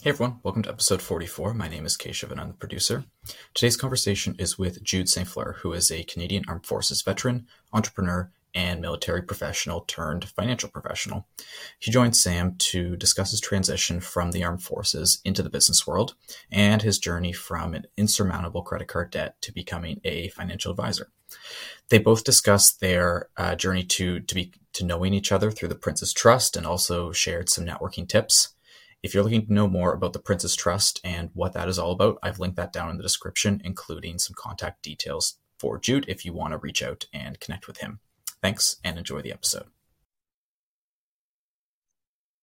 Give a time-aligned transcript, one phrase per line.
[0.00, 1.54] Hey everyone, welcome to episode 44.
[1.54, 3.04] My name is Keshav and I'm the producer.
[3.52, 5.26] Today's conversation is with Jude St.
[5.26, 11.26] Fleur, who is a Canadian Armed Forces veteran, entrepreneur, and military professional turned financial professional.
[11.80, 16.14] He joined Sam to discuss his transition from the armed forces into the business world
[16.48, 21.10] and his journey from an insurmountable credit card debt to becoming a financial advisor.
[21.88, 25.74] They both discuss their uh, journey to to be to knowing each other through the
[25.74, 28.54] Prince's Trust and also shared some networking tips.
[29.00, 31.92] If you're looking to know more about the Prince's Trust and what that is all
[31.92, 36.24] about, I've linked that down in the description, including some contact details for Jude if
[36.24, 38.00] you want to reach out and connect with him.
[38.42, 39.66] Thanks and enjoy the episode.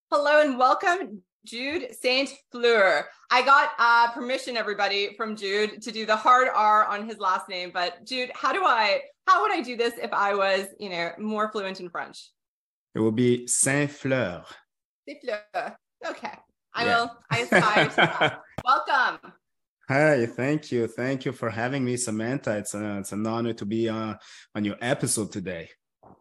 [0.10, 2.32] Hello and welcome, Jude St.
[2.54, 3.06] Fleur.
[3.30, 7.50] I got uh, permission, everybody, from Jude to do the hard R on his last
[7.50, 7.72] name.
[7.74, 11.12] But Jude, how do I, how would I do this if I was, you know,
[11.20, 12.30] more fluent in French?
[12.94, 14.46] It will be Saint Fleur.
[15.06, 15.76] Saint Fleur.
[16.08, 16.32] Okay.
[16.76, 17.00] I yeah.
[17.00, 17.12] will.
[17.32, 18.42] I aspire to that.
[18.66, 19.32] Welcome.
[19.88, 20.88] Hi, thank you.
[20.88, 22.58] Thank you for having me, Samantha.
[22.58, 24.16] It's, a, it's an honor to be uh,
[24.54, 25.70] on your episode today.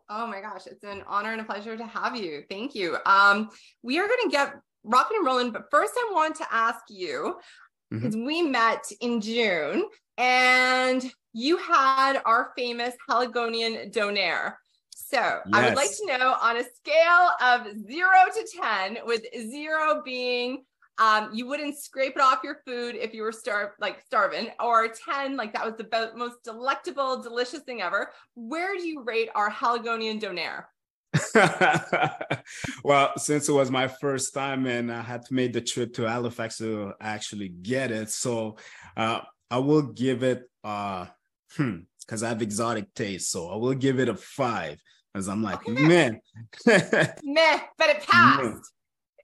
[0.09, 2.45] Oh my gosh, it's an honor and a pleasure to have you.
[2.49, 2.99] Thank you.
[3.05, 3.51] Um,
[3.83, 7.37] we are going to get rocking and rolling, but first I want to ask you
[7.91, 8.27] because mm-hmm.
[8.27, 9.87] we met in June
[10.19, 14.55] and you had our famous Haligonian donair.
[15.07, 15.43] So yes.
[15.53, 20.65] I would like to know on a scale of zero to 10, with zero being
[20.99, 23.33] um, you wouldn't scrape it off your food if you were
[23.81, 28.11] like starving, or 10, like that was the most delectable, delicious thing ever.
[28.35, 30.67] Where do you rate our Haligonian donair?
[32.85, 36.09] well, since it was my first time and I had to make the trip to
[36.09, 38.57] Halifax to actually get it, so
[38.97, 41.07] uh, I will give it uh
[41.57, 44.81] hmm because I have exotic taste, so I will give it a five.
[45.15, 45.87] As I'm like, okay.
[45.87, 46.21] man,
[46.67, 48.73] meh, but it passed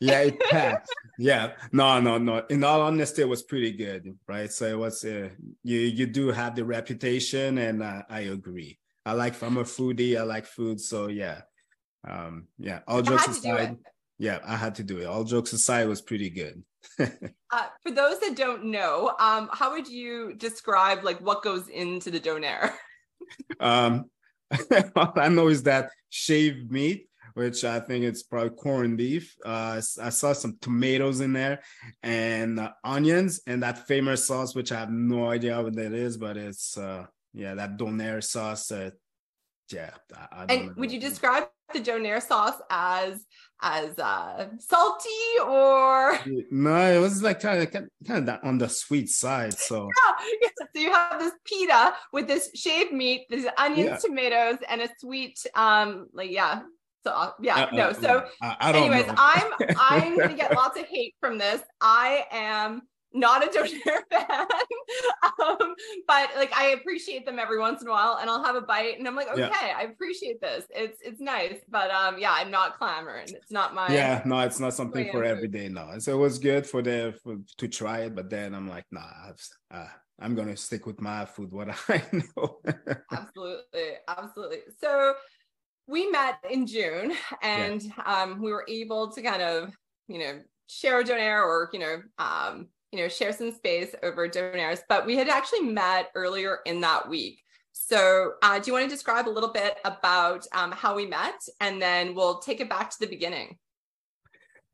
[0.01, 0.95] yeah, it passed.
[1.19, 2.45] yeah, no, no, no.
[2.49, 4.51] In all honesty, it was pretty good, right?
[4.51, 5.05] So it was.
[5.05, 5.29] Uh,
[5.63, 8.79] you you do have the reputation, and uh, I agree.
[9.05, 9.41] I like.
[9.43, 10.19] I'm a foodie.
[10.19, 11.43] I like food, so yeah,
[12.09, 12.81] um, yeah.
[12.89, 13.77] All jokes aside,
[14.19, 15.05] yeah, I had to do it.
[15.05, 16.63] All jokes aside, it was pretty good.
[16.99, 22.11] uh, for those that don't know, um, how would you describe like what goes into
[22.11, 22.73] the donair?
[23.61, 24.07] um,
[25.17, 29.37] I know is that shaved meat which I think it's probably corned beef.
[29.45, 31.63] Uh, I saw some tomatoes in there
[32.03, 36.17] and uh, onions and that famous sauce, which I have no idea what that is,
[36.17, 38.71] but it's uh, yeah, that donair sauce.
[38.71, 38.91] Uh,
[39.71, 39.91] yeah.
[40.15, 43.25] I, I and would you describe the donair sauce as
[43.63, 45.09] as uh salty
[45.45, 46.19] or
[46.51, 47.71] no it was like kind of
[48.07, 50.49] kind of on the sweet side so yeah, yeah.
[50.57, 53.97] so you have this pita with this shaved meat these onions yeah.
[53.97, 56.63] tomatoes and a sweet um like yeah
[57.05, 57.85] so uh, yeah, uh, no.
[57.85, 59.07] Uh, so, I, anyways.
[59.17, 61.63] I'm I'm gonna get lots of hate from this.
[61.81, 62.83] I am
[63.13, 64.47] not a donair fan,
[65.41, 65.75] um,
[66.07, 68.99] but like I appreciate them every once in a while, and I'll have a bite,
[68.99, 69.77] and I'm like, okay, yeah.
[69.77, 70.65] I appreciate this.
[70.71, 73.29] It's it's nice, but um, yeah, I'm not clamoring.
[73.29, 75.69] It's not my yeah, no, it's not something for every day.
[75.69, 78.85] No, so it was good for the for, to try it, but then I'm like,
[78.91, 79.89] nah, I've, uh,
[80.21, 82.61] I'm gonna stick with my food, what I know.
[83.11, 84.59] absolutely, absolutely.
[84.81, 85.15] So
[85.91, 88.23] we met in June and yeah.
[88.23, 89.75] um, we were able to kind of,
[90.07, 94.29] you know, share a donair or, you know, um, you know, share some space over
[94.29, 97.43] donairs, but we had actually met earlier in that week.
[97.73, 101.41] So, uh, do you want to describe a little bit about um, how we met,
[101.61, 103.59] and then we'll take it back to the beginning?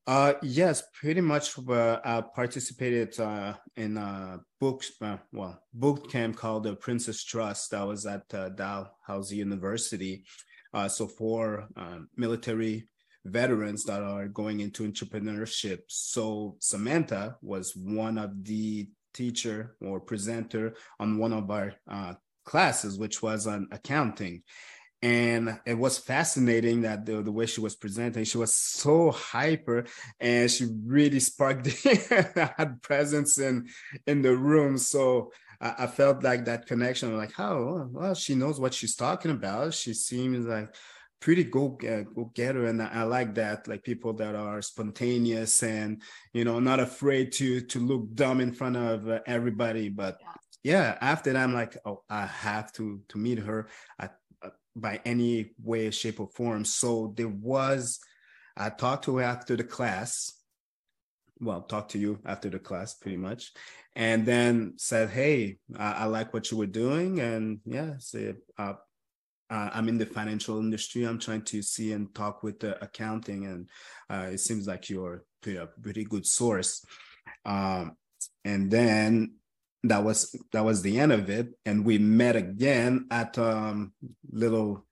[0.07, 1.59] Uh, yes, pretty much.
[1.59, 7.73] Uh, I participated uh, in a book, uh, well, boot camp called the Prince's Trust.
[7.73, 10.25] That was at uh, Dalhousie University,
[10.73, 11.69] uh, so for
[12.17, 12.89] military
[13.27, 15.81] veterans that are going into entrepreneurship.
[15.89, 22.15] So Samantha was one of the teacher or presenter on one of our uh,
[22.45, 24.43] classes, which was on accounting.
[25.03, 29.85] And it was fascinating that the, the way she was presenting, she was so hyper
[30.21, 33.69] and she really sparked the presence in
[34.07, 34.79] in the room.
[34.79, 39.31] So I, I felt like that connection, like, oh, well, she knows what she's talking
[39.31, 39.75] about.
[39.75, 40.75] She seems like
[41.21, 43.69] pretty go uh, go getter, and I, I like that.
[43.69, 46.03] Like people that are spontaneous and
[46.33, 49.89] you know not afraid to to look dumb in front of uh, everybody.
[49.89, 50.19] But
[50.63, 50.73] yeah.
[50.73, 50.99] yeah.
[51.01, 53.69] after that, I'm like, oh, I have to to meet her
[53.99, 56.65] at, uh, by any way, shape, or form.
[56.65, 57.99] So there was.
[58.59, 60.33] I talked to her after the class
[61.41, 63.53] well, talked to you after the class pretty much.
[63.95, 67.21] And then said, Hey, I, I like what you were doing.
[67.21, 68.35] And yeah, say,
[69.51, 71.05] uh, I'm in the financial industry.
[71.05, 73.69] I'm trying to see and talk with the accounting, and
[74.11, 76.85] uh, it seems like you're a pretty good source.
[77.45, 77.97] Um,
[78.45, 79.35] and then
[79.85, 81.49] that was that was the end of it.
[81.65, 83.93] And we met again at um
[84.31, 84.85] little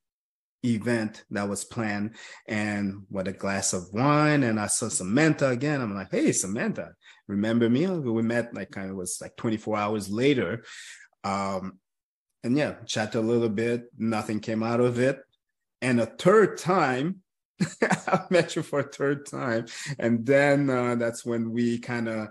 [0.65, 2.15] event that was planned
[2.49, 5.81] and with a glass of wine and I saw Samantha again.
[5.81, 6.93] I'm like, hey Samantha,
[7.29, 7.87] remember me?
[7.87, 10.65] We met like kind of was like 24 hours later.
[11.23, 11.79] Um
[12.45, 15.19] and yeah, chat a little bit, nothing came out of it.
[15.81, 17.23] And a third time,
[17.83, 19.67] I met you for a third time.
[19.99, 22.29] And then uh, that's when we kind of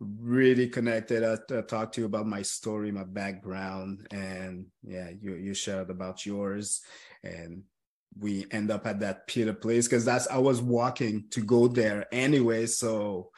[0.00, 1.22] really connected.
[1.22, 5.90] I, I, talked to you about my story, my background, and yeah, you you shared
[5.90, 6.82] about yours,
[7.22, 7.62] and
[8.18, 12.06] we end up at that Peter place because that's I was walking to go there
[12.12, 12.66] anyway.
[12.66, 13.30] So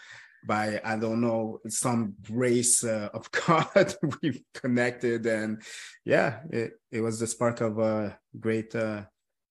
[0.47, 5.63] by I don't know some grace uh, of God we connected, and
[6.05, 9.03] yeah, it it was the spark of a great uh,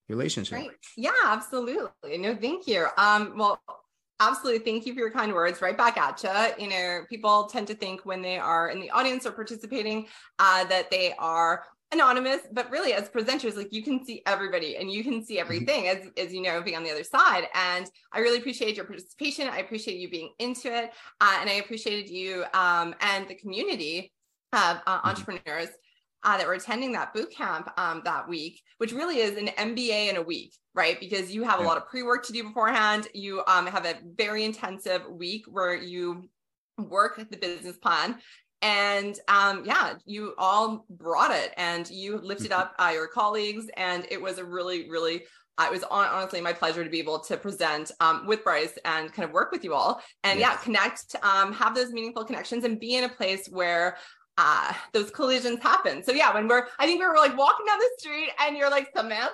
[0.10, 0.60] relationship.
[0.60, 0.72] Right.
[0.98, 2.18] Yeah, absolutely.
[2.18, 2.88] No, thank you.
[2.98, 3.62] Um, well,
[4.22, 4.64] Absolutely.
[4.64, 5.62] Thank you for your kind words.
[5.62, 6.64] Right back at you.
[6.64, 10.08] You know, people tend to think when they are in the audience or participating
[10.40, 11.66] uh, that they are
[11.96, 15.42] anonymous, but really as presenters, like you can see everybody and you can see mm-hmm.
[15.42, 17.48] everything as, as you know, being on the other side.
[17.54, 19.48] And I really appreciate your participation.
[19.48, 20.92] I appreciate you being into it.
[21.20, 24.14] Uh, and I appreciated you um, and the community
[24.54, 25.08] of uh, mm-hmm.
[25.10, 25.70] entrepreneurs
[26.24, 30.10] uh, that were attending that boot camp um, that week, which really is an MBA
[30.10, 31.00] in a week, right?
[31.00, 31.66] Because you have yeah.
[31.66, 33.08] a lot of pre work to do beforehand.
[33.14, 36.28] You um, have a very intensive week where you
[36.78, 38.18] work the business plan.
[38.66, 42.62] And um, yeah, you all brought it and you lifted mm-hmm.
[42.62, 43.68] up uh, your colleagues.
[43.78, 45.26] And it was a really, really
[45.60, 49.14] uh, it was honestly my pleasure to be able to present um, with Bryce and
[49.14, 50.50] kind of work with you all and yes.
[50.52, 53.98] yeah, connect, um, have those meaningful connections and be in a place where
[54.38, 56.04] uh, those collisions happen.
[56.04, 58.72] So yeah, when we're, I think we were like walking down the street and you're
[58.72, 59.32] like, Samantha,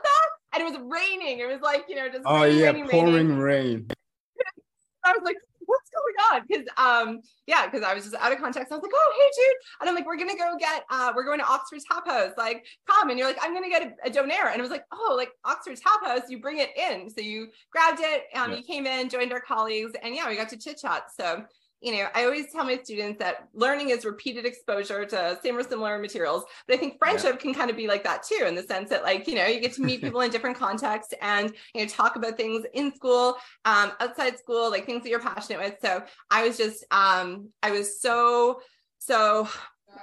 [0.54, 1.40] and it was raining.
[1.40, 3.40] It was like, you know, just oh raining, yeah, raining, pouring raining.
[3.40, 3.88] rain.
[5.06, 5.38] I was like,
[5.72, 6.46] what's going on?
[6.48, 8.72] Because um, yeah, because I was just out of context.
[8.72, 9.56] I was like, oh, hey, Jude.
[9.80, 12.34] And I'm like, we're gonna go get uh, we're going to Oxford Tap House.
[12.38, 13.10] Like, come.
[13.10, 14.52] And you're like, I'm gonna get a, a donair.
[14.52, 17.10] And it was like, oh, like Oxford Tap House, you bring it in.
[17.10, 18.58] So you grabbed it, um, yeah.
[18.58, 21.04] you came in, joined our colleagues, and yeah, we got to chit chat.
[21.18, 21.44] So
[21.82, 25.64] you know, I always tell my students that learning is repeated exposure to same or
[25.64, 26.44] similar materials.
[26.68, 27.42] But I think friendship yeah.
[27.42, 29.60] can kind of be like that too, in the sense that, like, you know, you
[29.60, 33.36] get to meet people in different contexts and, you know, talk about things in school,
[33.66, 35.76] um, outside school, like things that you're passionate with.
[35.82, 38.62] So I was just, um, I was so,
[39.00, 39.50] so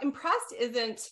[0.02, 1.10] impressed isn't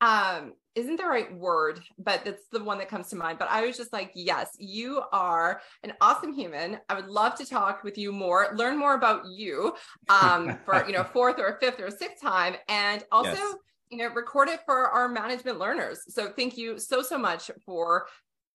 [0.00, 3.38] um isn't the right word, but that's the one that comes to mind.
[3.38, 6.78] But I was just like, yes, you are an awesome human.
[6.90, 9.74] I would love to talk with you more, learn more about you
[10.10, 12.56] um, for, you know, fourth or fifth or sixth time.
[12.68, 13.54] And also, yes.
[13.88, 16.00] you know, record it for our management learners.
[16.08, 18.06] So thank you so, so much for,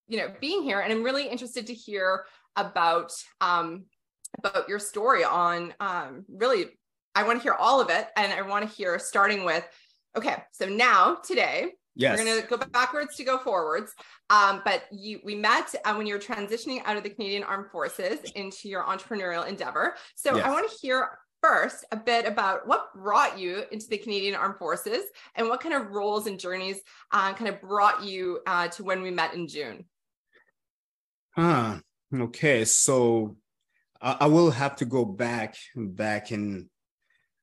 [0.08, 0.80] you know, being here.
[0.80, 3.12] And I'm really interested to hear about,
[3.42, 3.86] um,
[4.38, 6.68] about your story on um, really,
[7.16, 8.08] I want to hear all of it.
[8.16, 9.68] And I want to hear starting with,
[10.18, 12.18] okay, so now today, Yes.
[12.18, 13.94] We're going to go backwards to go forwards.
[14.30, 17.70] Um, but you, we met uh, when you were transitioning out of the Canadian Armed
[17.70, 19.96] Forces into your entrepreneurial endeavor.
[20.16, 20.46] So yes.
[20.46, 21.10] I want to hear
[21.42, 25.04] first a bit about what brought you into the Canadian Armed Forces
[25.36, 26.80] and what kind of roles and journeys
[27.12, 29.86] uh, kind of brought you uh, to when we met in June.
[31.36, 31.80] Huh.
[32.14, 32.64] Okay.
[32.66, 33.36] So
[34.02, 36.70] I, I will have to go back back in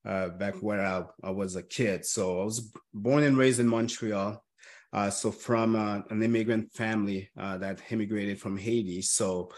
[0.07, 2.05] uh, back where I, I, was a kid.
[2.05, 4.43] So I was born and raised in Montreal.
[4.93, 9.03] Uh, so from uh, an immigrant family uh, that immigrated from Haiti.
[9.03, 9.51] So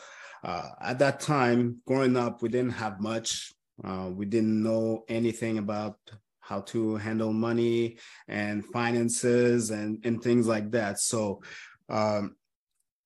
[0.42, 3.52] uh, at that time, growing up, we didn't have much.
[3.82, 5.97] Uh, we didn't know anything about
[6.40, 10.99] how to handle money and finances and, and things like that.
[10.99, 11.42] So
[11.88, 12.35] um,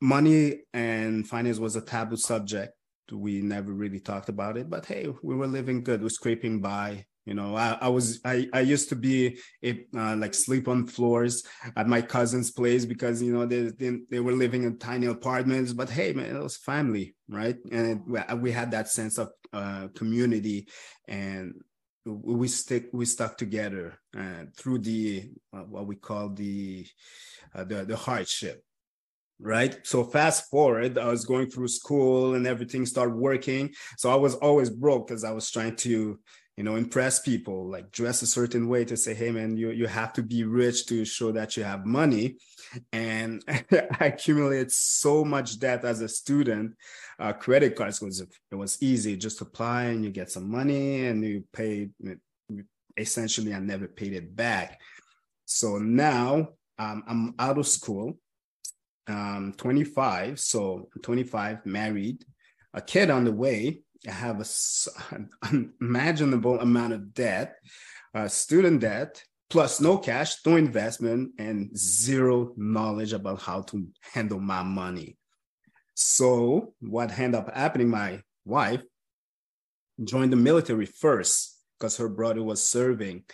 [0.00, 2.72] money and finance was a taboo subject
[3.12, 7.04] we never really talked about it but hey we were living good we're scraping by
[7.24, 10.86] you know i, I was I, I used to be a, uh, like sleep on
[10.86, 11.44] floors
[11.76, 15.72] at my cousin's place because you know they, they, they were living in tiny apartments.
[15.72, 17.56] But hey man it was family right?
[17.72, 20.68] And it, we had that sense of uh, community
[21.08, 21.54] and
[22.04, 26.86] we stick we stuck together uh, through the uh, what we call the
[27.54, 28.62] uh, the the hardship
[29.40, 29.84] right?
[29.84, 33.72] So fast forward i was going through school and everything started working.
[33.98, 36.18] So i was always broke because i was trying to
[36.56, 39.86] you know impress people like dress a certain way to say hey man you, you
[39.86, 42.36] have to be rich to show that you have money.
[42.92, 46.76] And i accumulated so much debt as a student.
[47.18, 49.16] Uh, credit cards was it was easy.
[49.16, 51.90] Just apply and you get some money and you pay
[52.96, 54.80] essentially i never paid it back.
[55.44, 58.18] So now um, i'm out of school.
[59.06, 62.24] Um 25 so 25 married
[62.72, 67.56] a kid on the way have a, an unimaginable amount of debt,
[68.14, 74.40] uh, student debt, plus no cash, no investment, and zero knowledge about how to handle
[74.40, 75.16] my money.
[75.94, 77.88] So what ended up happening?
[77.88, 78.82] My wife
[80.02, 83.24] joined the military first because her brother was serving,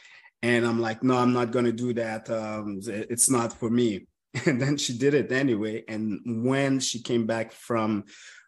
[0.43, 2.29] and I'm like, no, I'm not gonna do that.
[2.31, 4.07] Um, it's not for me.
[4.47, 5.83] And then she did it anyway.
[5.89, 8.05] And when she came back from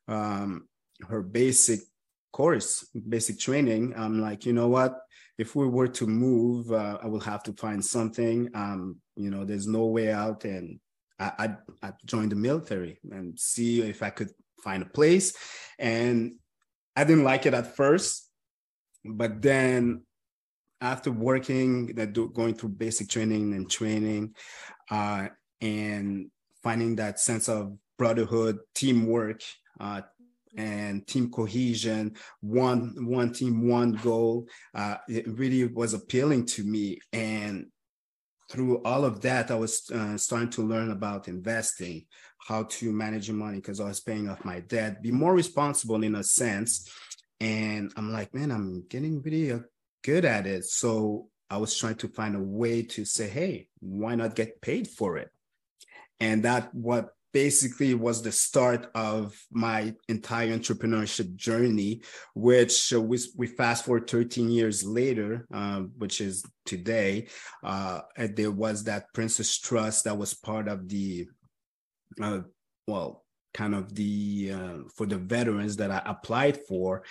[0.07, 0.69] um,
[1.09, 1.81] her basic
[2.33, 4.99] course, basic training, I'm like, you know what?
[5.39, 8.51] If we were to move, uh, I will have to find something.
[8.55, 10.79] Um, you know, there's no way out, and
[11.19, 14.31] I, I I joined the military and see if I could
[14.63, 15.35] find a place.
[15.79, 16.35] And
[16.95, 18.29] I didn't like it at first,
[19.05, 20.03] but then
[20.81, 24.35] after working, that going through basic training and training,
[24.91, 25.29] uh,
[25.61, 26.31] and
[26.63, 29.43] finding that sense of brotherhood, teamwork,
[29.81, 30.03] uh,
[30.57, 34.47] and team cohesion, one one team, one goal.
[34.75, 37.67] Uh, it really was appealing to me, and
[38.53, 42.05] through all of that, I was uh, starting to learn about investing,
[42.39, 46.03] how to manage your money because I was paying off my debt, be more responsible
[46.03, 46.91] in a sense.
[47.41, 49.61] And I'm like, man, I'm getting really uh,
[50.05, 50.65] good at it.
[50.65, 54.87] So I was trying to find a way to say, hey, why not get paid
[54.87, 55.31] for it?
[56.21, 62.03] And that what basically was the start of my entire entrepreneurship journey,
[62.35, 67.27] which uh, we, we fast forward 13 years later, uh, which is today.
[67.63, 71.27] Uh, there was that Prince's Trust that was part of the,
[72.21, 72.41] uh,
[72.87, 73.25] well,
[73.55, 77.03] kind of the uh, for the veterans that I applied for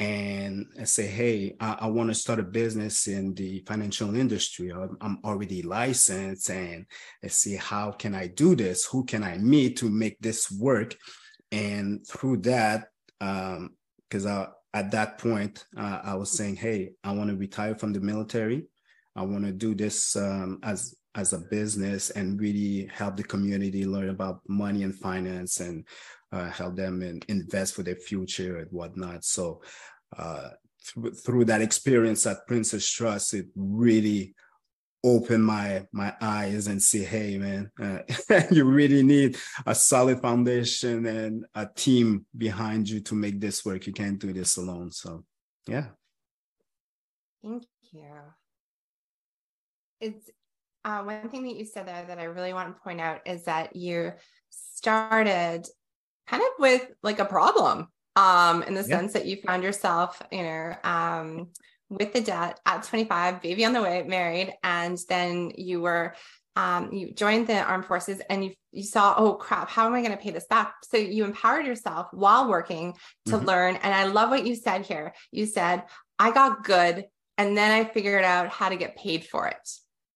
[0.00, 4.72] and I say, hey, I, I want to start a business in the financial industry.
[4.72, 6.86] I'm, I'm, already licensed, and
[7.22, 8.86] I see how can I do this?
[8.86, 10.96] Who can I meet to make this work?
[11.52, 12.88] And through that,
[13.18, 17.92] because um, at that point, uh, I was saying, hey, I want to retire from
[17.92, 18.68] the military.
[19.14, 23.84] I want to do this um, as as a business and really help the community
[23.84, 25.86] learn about money and finance and
[26.32, 29.24] uh, help them and invest for their future and whatnot.
[29.24, 29.62] So
[30.16, 30.50] uh,
[31.02, 34.34] th- through that experience at Prince's Trust, it really
[35.02, 38.00] opened my my eyes and say, hey man, uh,
[38.50, 39.36] you really need
[39.66, 43.86] a solid foundation and a team behind you to make this work.
[43.86, 44.90] You can't do this alone.
[44.92, 45.24] So
[45.66, 45.86] yeah.
[47.42, 48.04] Thank you.
[50.00, 50.30] It's
[50.84, 53.44] uh, one thing that you said there that I really want to point out is
[53.44, 54.12] that you
[54.48, 55.66] started
[56.26, 58.98] kind of with like a problem um in the yeah.
[58.98, 61.48] sense that you found yourself you know um
[61.88, 66.14] with the debt at 25 baby on the way married and then you were
[66.56, 70.00] um, you joined the armed forces and you you saw oh crap how am i
[70.00, 72.94] going to pay this back so you empowered yourself while working
[73.26, 73.46] to mm-hmm.
[73.46, 75.84] learn and i love what you said here you said
[76.18, 77.06] i got good
[77.38, 79.70] and then i figured out how to get paid for it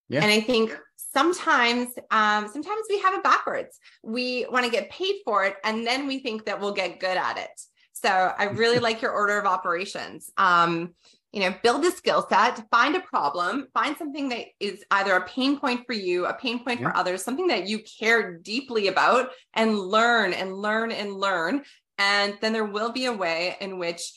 [0.08, 0.22] yeah.
[0.22, 5.16] and i think sometimes um, sometimes we have it backwards we want to get paid
[5.24, 7.60] for it and then we think that we'll get good at it
[7.92, 10.94] so i really like your order of operations um,
[11.32, 15.26] you know build a skill set find a problem find something that is either a
[15.26, 16.90] pain point for you a pain point yeah.
[16.90, 21.62] for others something that you care deeply about and learn and learn and learn
[21.98, 24.12] and then there will be a way in which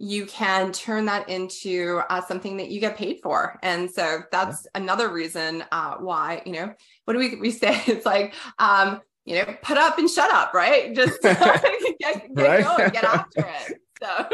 [0.00, 3.58] you can turn that into uh, something that you get paid for.
[3.64, 4.80] And so that's yeah.
[4.80, 6.72] another reason uh, why, you know,
[7.04, 7.82] what do we, we say?
[7.88, 10.94] It's like, um, you know, put up and shut up, right?
[10.94, 11.62] Just get,
[12.00, 12.64] get right?
[12.64, 13.80] going, get after it.
[14.00, 14.26] So,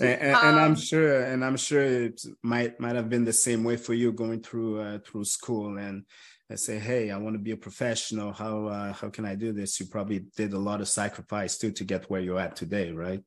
[0.00, 3.24] and, and, um, and, I'm um, sure, and I'm sure it might might have been
[3.24, 5.78] the same way for you going through uh, through school.
[5.78, 6.04] And
[6.50, 8.32] I say, hey, I want to be a professional.
[8.32, 9.78] How uh, how can I do this?
[9.78, 13.22] You probably did a lot of sacrifice too to get where you're at today, right?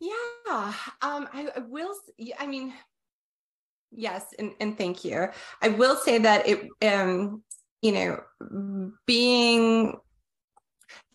[0.00, 1.94] Yeah, um, I, I will.
[2.38, 2.72] I mean,
[3.90, 5.28] yes, and, and thank you.
[5.60, 7.42] I will say that it, um,
[7.82, 9.98] you know, being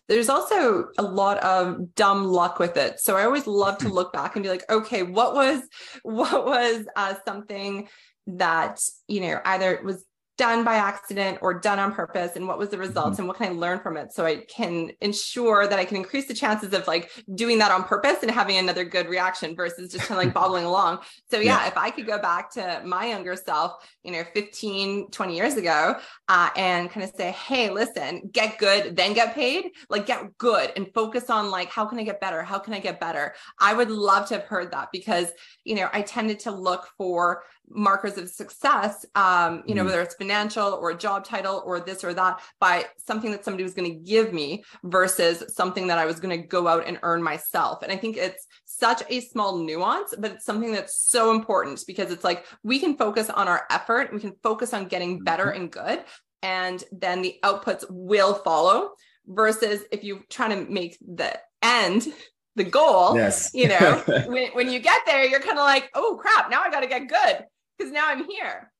[0.08, 3.00] there's also a lot of dumb luck with it.
[3.00, 5.62] So I always love to look back and be like, okay, what was
[6.02, 7.88] what was uh, something
[8.28, 10.04] that you know either was
[10.36, 13.22] done by accident or done on purpose and what was the results mm-hmm.
[13.22, 16.26] and what can i learn from it so i can ensure that i can increase
[16.26, 20.04] the chances of like doing that on purpose and having another good reaction versus just
[20.04, 20.98] kind of like bobbling along.
[21.30, 25.10] So yeah, yeah, if i could go back to my younger self you know 15
[25.10, 25.96] 20 years ago
[26.28, 30.72] uh, and kind of say hey listen get good then get paid like get good
[30.76, 32.42] and focus on like how can i get better?
[32.42, 33.34] How can i get better?
[33.58, 35.28] I would love to have heard that because
[35.64, 39.86] you know i tended to look for markers of success um you know mm.
[39.86, 43.64] whether it's financial or a job title or this or that by something that somebody
[43.64, 46.98] was going to give me versus something that i was going to go out and
[47.02, 48.46] earn myself and i think it's
[48.78, 52.96] such a small nuance, but it's something that's so important because it's like we can
[52.96, 55.62] focus on our effort, we can focus on getting better mm-hmm.
[55.62, 56.04] and good,
[56.42, 58.90] and then the outputs will follow.
[59.28, 62.06] Versus if you try to make the end
[62.54, 63.50] the goal, yes.
[63.52, 66.70] you know, when, when you get there, you're kind of like, oh crap, now I
[66.70, 67.44] got to get good
[67.76, 68.70] because now I'm here.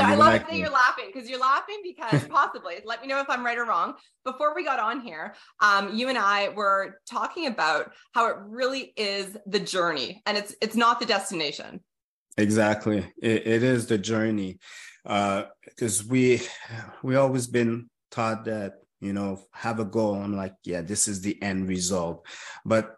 [0.00, 3.44] I love that you're laughing because you're laughing because possibly, let me know if I'm
[3.44, 3.94] right or wrong.
[4.24, 8.92] Before we got on here, um, you and I were talking about how it really
[8.96, 11.80] is the journey and it's it's not the destination.
[12.36, 12.98] Exactly.
[13.20, 14.58] it, it is the journey.
[15.02, 16.42] because uh, we
[17.02, 20.14] we always been taught that, you know, have a goal.
[20.14, 22.24] I'm like, yeah, this is the end result.
[22.64, 22.94] But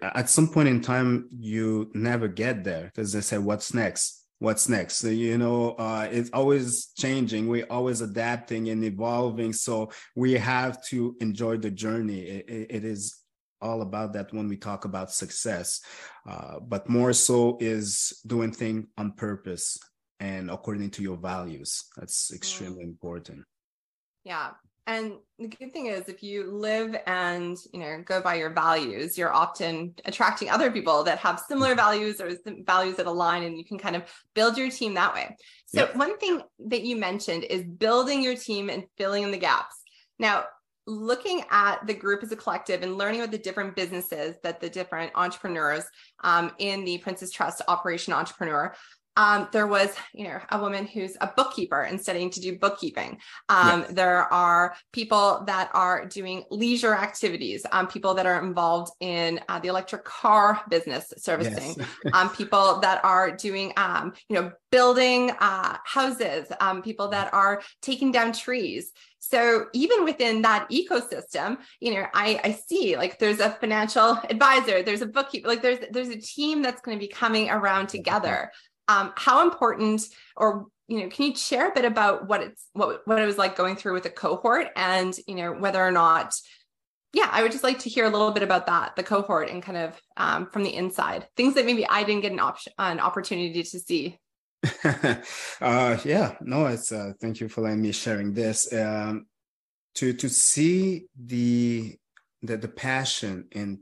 [0.00, 4.21] at some point in time, you never get there because they say, what's next?
[4.42, 4.96] What's next?
[4.96, 7.48] So, you know uh, it's always changing.
[7.48, 9.52] We're always adapting and evolving.
[9.52, 12.20] So we have to enjoy the journey.
[12.20, 13.16] It, it is
[13.60, 15.80] all about that when we talk about success.
[16.28, 19.78] Uh, but more so is doing things on purpose
[20.18, 21.84] and according to your values.
[21.96, 22.88] That's extremely mm.
[22.88, 23.44] important.
[24.24, 24.50] Yeah
[24.86, 29.16] and the good thing is if you live and you know go by your values
[29.16, 31.76] you're often attracting other people that have similar mm-hmm.
[31.76, 32.30] values or
[32.64, 34.02] values that align and you can kind of
[34.34, 35.36] build your team that way
[35.66, 35.96] so yep.
[35.96, 39.76] one thing that you mentioned is building your team and filling in the gaps
[40.18, 40.44] now
[40.86, 44.68] looking at the group as a collective and learning about the different businesses that the
[44.68, 45.84] different entrepreneurs
[46.24, 48.74] um, in the Prince's Trust Operation Entrepreneur
[49.16, 53.18] um, there was, you know, a woman who's a bookkeeper and studying to do bookkeeping.
[53.48, 53.90] Um, yes.
[53.92, 59.58] There are people that are doing leisure activities, um, people that are involved in uh,
[59.58, 61.88] the electric car business servicing, yes.
[62.12, 67.62] Um, people that are doing, um, you know, building uh, houses, um, people that are
[67.80, 68.92] taking down trees.
[69.18, 74.82] So even within that ecosystem, you know, I, I see like there's a financial advisor,
[74.82, 78.50] there's a bookkeeper, like there's there's a team that's going to be coming around together
[78.88, 80.02] um, how important
[80.36, 83.38] or you know can you share a bit about what it's what what it was
[83.38, 86.34] like going through with a cohort and you know whether or not
[87.12, 89.62] yeah i would just like to hear a little bit about that the cohort and
[89.62, 93.00] kind of um, from the inside things that maybe i didn't get an option an
[93.00, 94.18] opportunity to see.
[95.60, 98.72] Uh, yeah no it's uh, thank you for letting me sharing this.
[98.72, 99.26] Um,
[99.94, 101.96] to to see the
[102.42, 103.80] the, the passion in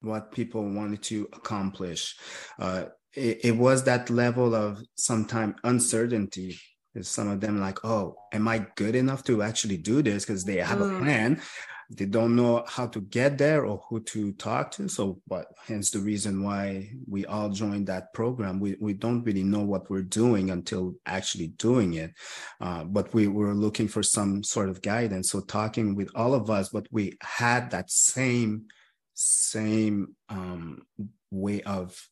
[0.00, 2.16] what people wanted to accomplish
[2.60, 2.84] uh,
[3.16, 6.58] it, it was that level of sometimes uncertainty.
[7.02, 10.24] Some of them like oh am i good enough to actually do this?
[10.24, 10.96] Because they have mm.
[10.96, 11.42] a plan.
[11.90, 14.88] They don't know how to get there or who to talk to.
[14.88, 18.60] So but hence the reason why we all joined that program.
[18.60, 22.12] We, we don't really know what we're doing until actually doing it.
[22.60, 25.30] Uh, but we were looking for some sort of guidance.
[25.30, 28.66] So talking with all of us but we had that same
[29.14, 30.82] same um,
[31.30, 32.08] way of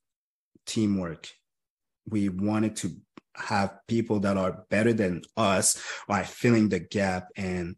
[0.66, 1.29] teamwork.
[2.09, 2.90] We wanted to
[3.37, 7.77] have people that are better than us by filling the gap and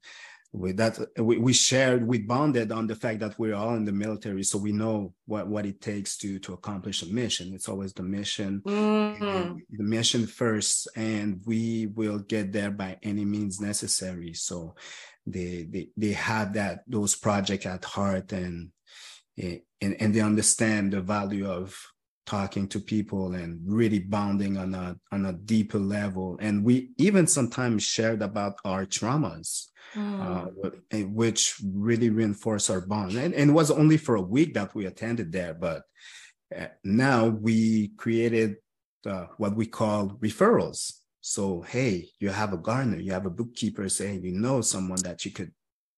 [0.52, 3.92] with that we, we shared we bonded on the fact that we're all in the
[3.92, 7.92] military so we know what what it takes to to accomplish a mission it's always
[7.92, 9.58] the mission mm-hmm.
[9.70, 14.74] the mission first and we will get there by any means necessary so
[15.26, 18.70] they they, they have that those projects at heart and
[19.38, 19.60] and,
[20.00, 21.78] and they understand the value of
[22.26, 26.36] talking to people and really bonding on a on a deeper level.
[26.40, 30.20] And we even sometimes shared about our traumas mm.
[30.92, 33.12] uh, which really reinforced our bond.
[33.12, 35.82] And, and, it was only for a week that we attended there but
[36.56, 38.56] uh, now we created
[39.06, 40.92] uh, what we call referrals.
[41.20, 45.24] So hey you have a gardener you have a bookkeeper say you know someone that
[45.24, 45.52] you could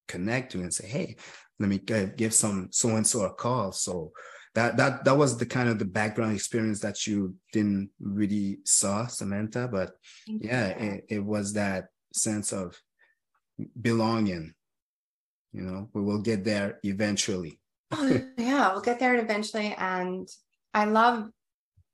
[0.06, 1.16] connect to and say hey
[1.60, 3.72] let me give some so and so a call.
[3.72, 4.12] So
[4.58, 9.06] that that that was the kind of the background experience that you didn't really saw
[9.06, 9.92] samantha but
[10.26, 12.76] yeah it, it was that sense of
[13.80, 14.52] belonging
[15.52, 15.88] you know?
[15.94, 17.58] We will get there eventually.
[17.90, 20.28] Oh, yeah we'll get there eventually and
[20.74, 21.30] i love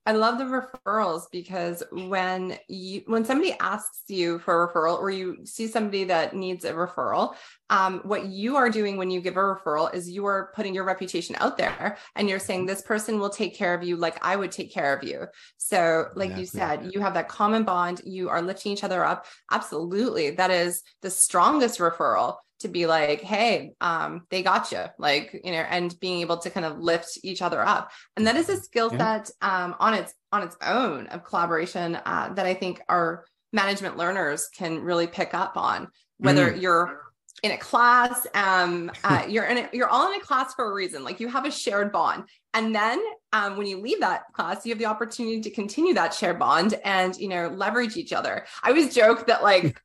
[0.07, 5.09] I love the referrals because when you when somebody asks you for a referral or
[5.09, 7.35] you see somebody that needs a referral,
[7.71, 10.83] um, what you are doing when you give a referral is you are putting your
[10.83, 14.35] reputation out there and you're saying this person will take care of you like I
[14.35, 15.25] would take care of you.
[15.57, 19.25] So, like you said, you have that common bond, you are lifting each other up.
[19.51, 20.31] Absolutely.
[20.31, 25.51] That is the strongest referral to be like, hey, um, they got you, like, you
[25.51, 27.91] know, and being able to kind of lift each other up.
[28.17, 29.21] And that is a skill yeah.
[29.21, 33.97] set um, on its on its own of collaboration uh, that I think our management
[33.97, 35.87] learners can really pick up on.
[36.17, 36.61] Whether mm.
[36.61, 37.01] you're
[37.43, 40.73] in a class, um, uh, you're in a, you're all in a class for a
[40.73, 41.03] reason.
[41.03, 42.23] Like you have a shared bond,
[42.55, 42.99] and then
[43.33, 46.79] um, when you leave that class you have the opportunity to continue that shared bond
[46.85, 49.81] and you know leverage each other i always joke that like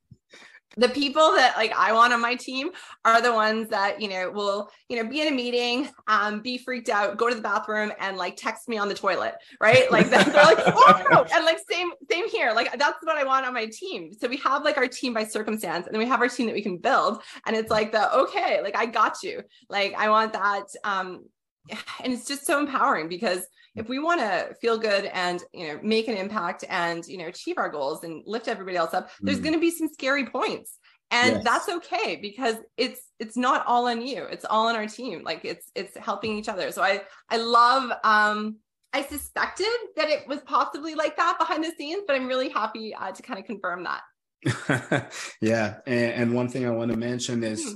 [0.77, 2.69] the people that like I want on my team
[3.03, 6.57] are the ones that you know will you know be in a meeting, um, be
[6.57, 9.91] freaked out, go to the bathroom, and like text me on the toilet, right?
[9.91, 12.53] Like they're like, oh and like same same here.
[12.53, 14.13] Like that's what I want on my team.
[14.13, 16.55] So we have like our team by circumstance, and then we have our team that
[16.55, 19.43] we can build, and it's like the okay, like I got you.
[19.69, 21.25] Like I want that, um,
[22.03, 25.79] and it's just so empowering because if we want to feel good and you know
[25.81, 29.39] make an impact and you know achieve our goals and lift everybody else up there's
[29.39, 29.43] mm.
[29.43, 30.77] going to be some scary points.
[31.13, 31.43] And yes.
[31.43, 34.23] that's okay because it's it's not all on you.
[34.23, 35.23] It's all on our team.
[35.25, 36.71] Like it's it's helping each other.
[36.71, 38.57] So i i love um
[38.93, 42.93] i suspected that it was possibly like that behind the scenes but i'm really happy
[42.93, 45.11] uh, to kind of confirm that.
[45.41, 47.75] Yeah and, and, one thing i want to mention is hmm.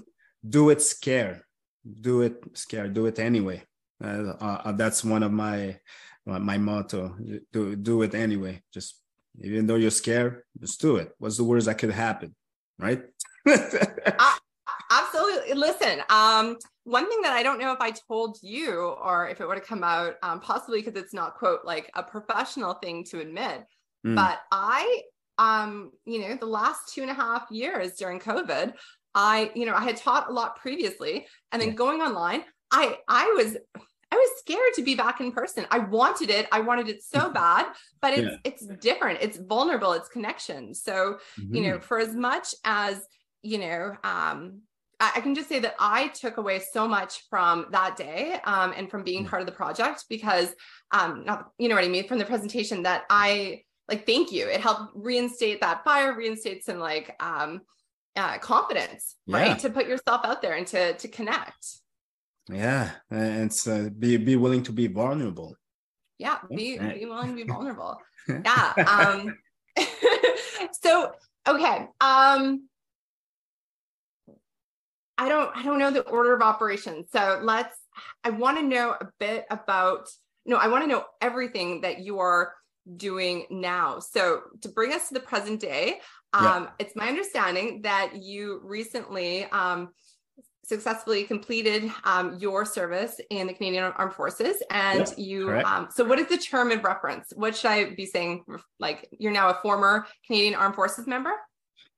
[0.50, 1.42] do it scared.
[2.02, 2.94] Do it scared.
[2.94, 3.64] Do it anyway
[4.04, 5.80] uh, uh, that's one of my
[6.26, 7.16] my motto.
[7.52, 8.62] Do do it anyway.
[8.74, 9.02] Just
[9.42, 11.14] even though you're scared, just do it.
[11.18, 12.36] What's the worst that could happen,
[12.80, 13.04] right?
[13.48, 14.32] uh,
[14.92, 15.54] absolutely.
[15.54, 19.48] Listen, um, one thing that I don't know if I told you or if it
[19.48, 23.20] would have come out, um, possibly because it's not quote like a professional thing to
[23.20, 23.64] admit,
[24.06, 24.16] mm.
[24.16, 25.02] but I,
[25.38, 28.74] um, you know, the last two and a half years during COVID,
[29.14, 31.76] I, you know, I had taught a lot previously, and then yeah.
[31.76, 33.58] going online, I I was
[34.12, 35.66] I was scared to be back in person.
[35.72, 36.48] I wanted it.
[36.52, 37.66] I wanted it so bad,
[38.02, 38.38] but it's yeah.
[38.44, 39.20] it's different.
[39.22, 39.94] It's vulnerable.
[39.94, 40.74] It's connection.
[40.74, 41.56] So, mm-hmm.
[41.56, 41.82] you know, mm-hmm.
[41.82, 43.04] for as much as,
[43.42, 44.62] you know, um,
[45.00, 48.74] I, I, can just say that I took away so much from that day um,
[48.78, 50.54] and from being part of the project because
[50.92, 54.48] um, not, you know what I mean, from the presentation that I like, thank you.
[54.48, 57.62] It helped reinstate that fire, reinstate some like um
[58.16, 59.38] uh, confidence, yeah.
[59.38, 59.60] right?
[59.60, 61.82] To put yourself out there and to to connect
[62.50, 65.56] yeah and so be be willing to be vulnerable.
[66.18, 67.98] Yeah be, be willing to be vulnerable.
[68.28, 69.38] Yeah um
[70.82, 71.12] so
[71.48, 72.68] okay um
[75.18, 77.78] i don't i don't know the order of operations so let's
[78.24, 80.10] i want to know a bit about
[80.46, 82.54] no i want to know everything that you are
[82.98, 84.00] doing now.
[84.00, 86.00] So to bring us to the present day
[86.34, 86.70] um yeah.
[86.80, 89.90] it's my understanding that you recently um
[90.68, 95.52] successfully completed um, your service in the Canadian Armed Forces, and yep, you.
[95.52, 97.32] Um, so, what is the term of reference?
[97.36, 98.44] What should I be saying?
[98.80, 101.32] Like, you're now a former Canadian Armed Forces member.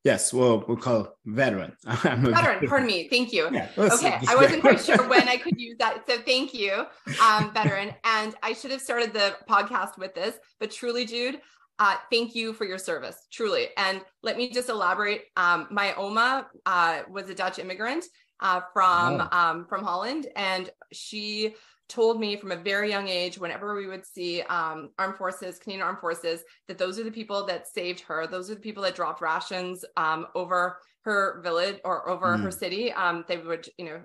[0.04, 1.74] Yes, well, we'll call veteran.
[1.84, 3.10] veteran, pardon me.
[3.10, 3.50] Thank you.
[3.52, 6.08] Yeah, okay, I wasn't quite sure when I could use that.
[6.08, 6.86] So thank you,
[7.22, 7.94] um, veteran.
[8.04, 11.42] And I should have started the podcast with this, but truly, Jude,
[11.80, 13.68] uh, thank you for your service, truly.
[13.78, 15.24] And let me just elaborate.
[15.36, 18.06] Um, my Oma uh, was a Dutch immigrant,
[18.40, 19.38] uh, from oh.
[19.38, 21.56] um, from Holland, and she
[21.90, 25.86] told me from a very young age, whenever we would see um, armed forces, Canadian
[25.86, 28.28] armed forces, that those are the people that saved her.
[28.28, 32.44] Those are the people that dropped rations um, over her village or over mm.
[32.44, 32.92] her city.
[32.92, 34.02] Um, they would, you know,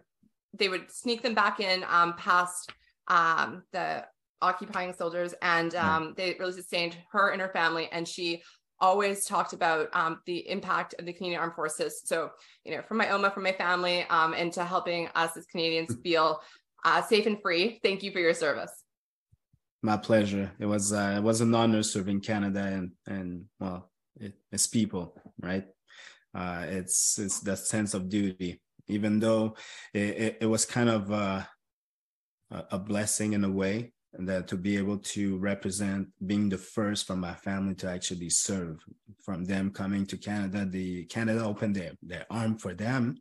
[0.55, 2.71] they would sneak them back in um, past
[3.09, 4.05] um, the
[4.41, 7.89] occupying soldiers, and um, they really sustained her and her family.
[7.91, 8.43] And she
[8.83, 12.03] always talked about um, the impact of the Canadian Armed Forces.
[12.05, 12.33] So,
[12.65, 16.43] you know, from my OMA, from my family, um, into helping us as Canadians feel
[16.85, 17.79] uh, safe and free.
[17.83, 18.73] Thank you for your service.
[19.83, 20.51] My pleasure.
[20.59, 23.91] It was uh, it was an honor serving Canada and and well,
[24.21, 25.65] it, it's people, right?
[26.35, 29.57] Uh, it's it's that sense of duty, even though
[29.95, 31.43] it, it, it was kind of uh,
[32.51, 37.07] a blessing in a way and that to be able to represent being the first
[37.07, 38.85] from my family to actually serve
[39.25, 43.17] from them coming to canada the canada opened their, their arm for them.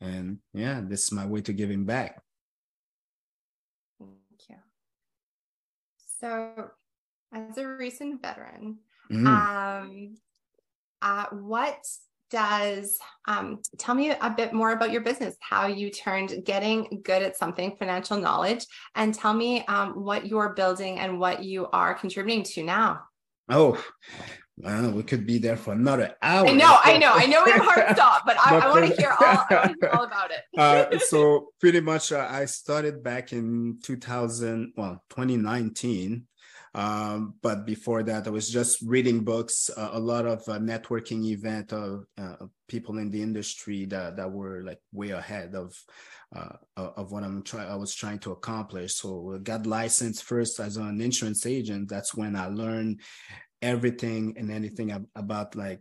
[0.00, 2.20] And yeah this is my way to giving back.
[3.98, 4.56] Thank you.
[6.20, 6.70] So
[7.32, 8.78] as a recent veteran
[9.10, 9.26] mm-hmm.
[9.26, 10.16] um
[11.02, 11.84] uh, what
[12.34, 17.22] does um, tell me a bit more about your business, how you turned getting good
[17.22, 18.66] at something, financial knowledge,
[18.96, 23.02] and tell me um, what you're building and what you are contributing to now.
[23.48, 23.80] Oh,
[24.56, 26.48] well, we could be there for another hour.
[26.48, 28.96] I know, I know, I know we have hard stop, but I, I want to
[29.00, 30.40] hear all, hear all about it.
[30.58, 36.26] uh, so pretty much, uh, I started back in 2000, well, 2019.
[36.74, 41.24] Um, but before that, I was just reading books, uh, a lot of uh, networking
[41.26, 45.72] event of uh, people in the industry that, that were like way ahead of
[46.34, 47.70] uh, of what I'm trying.
[47.70, 48.96] I was trying to accomplish.
[48.96, 51.88] So I got licensed first as an insurance agent.
[51.88, 53.00] That's when I learned
[53.62, 55.80] everything and anything about like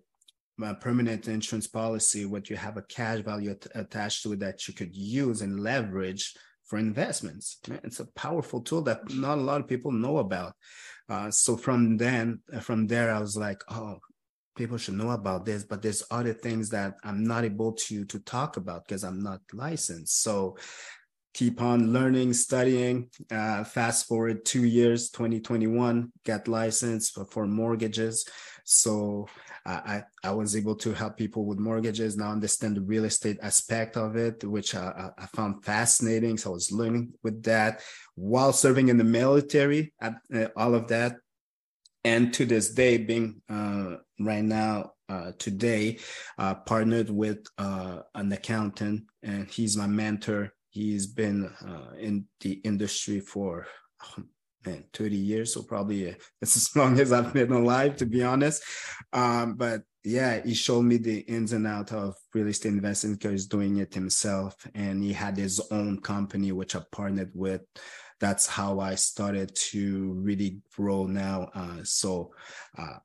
[0.80, 4.96] permanent insurance policy, what you have a cash value attached to it that you could
[4.96, 6.36] use and leverage
[6.74, 7.60] for investments.
[7.84, 10.56] It's a powerful tool that not a lot of people know about.
[11.08, 14.00] Uh, so from then, from there, I was like, oh,
[14.56, 18.18] people should know about this, but there's other things that I'm not able to to
[18.22, 20.24] talk about because I'm not licensed.
[20.24, 20.58] So
[21.34, 23.10] keep on learning, studying.
[23.32, 28.26] Uh, fast forward two years, 2021, get licensed for, for mortgages.
[28.66, 29.28] So
[29.66, 33.98] I, I was able to help people with mortgages, now understand the real estate aspect
[33.98, 36.38] of it, which I, I found fascinating.
[36.38, 37.82] So I was learning with that
[38.16, 40.12] while serving in the military, uh,
[40.56, 41.16] all of that.
[42.04, 46.00] And to this day, being uh, right now, uh, today,
[46.38, 52.54] uh, partnered with uh, an accountant, and he's my mentor He's been uh, in the
[52.64, 53.68] industry for
[54.04, 54.24] oh,
[54.66, 58.64] man, 30 years, so probably uh, as long as I've been alive, to be honest.
[59.14, 63.32] Um, but yeah, he showed me the ins and outs of real estate investing because
[63.32, 67.62] he's doing it himself, and he had his own company which I partnered with.
[68.20, 71.50] That's how I started to really grow now.
[71.54, 72.32] Uh, so,
[72.78, 72.98] uh,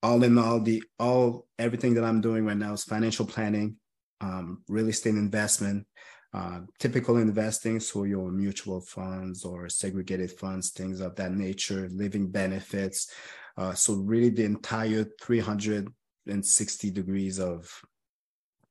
[0.00, 3.78] all in all, the all everything that I'm doing right now is financial planning,
[4.20, 5.88] um, real estate investment,
[6.34, 12.30] uh, typical investing, so your mutual funds or segregated funds, things of that nature, living
[12.30, 13.12] benefits.
[13.56, 17.70] Uh, so really the entire 360 degrees of,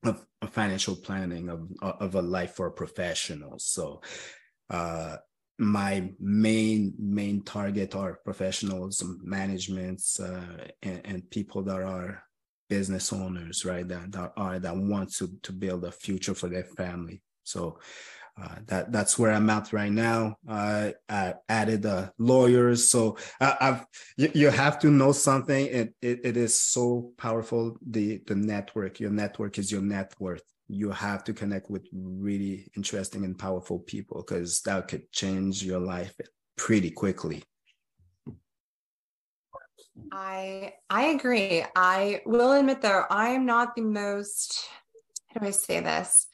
[0.04, 3.58] of, financial planning of, of a life for a professional.
[3.58, 4.00] So
[4.70, 5.16] uh,
[5.58, 12.22] my main main target are professionals, managements, uh, and, and, people that are
[12.68, 13.88] business owners, right?
[13.88, 17.22] That, that are that want to to build a future for their family.
[17.46, 17.78] So
[18.40, 20.36] uh, that that's where I'm at right now.
[20.46, 21.86] Uh, I added
[22.18, 23.86] lawyers, so I, have
[24.18, 25.66] you, you, have to know something.
[25.66, 27.78] It, it it is so powerful.
[27.88, 30.42] The the network, your network is your net worth.
[30.68, 35.80] You have to connect with really interesting and powerful people because that could change your
[35.80, 36.14] life
[36.58, 37.42] pretty quickly.
[40.12, 41.64] I I agree.
[41.74, 44.68] I will admit though, I am not the most
[45.28, 46.28] how do I say this?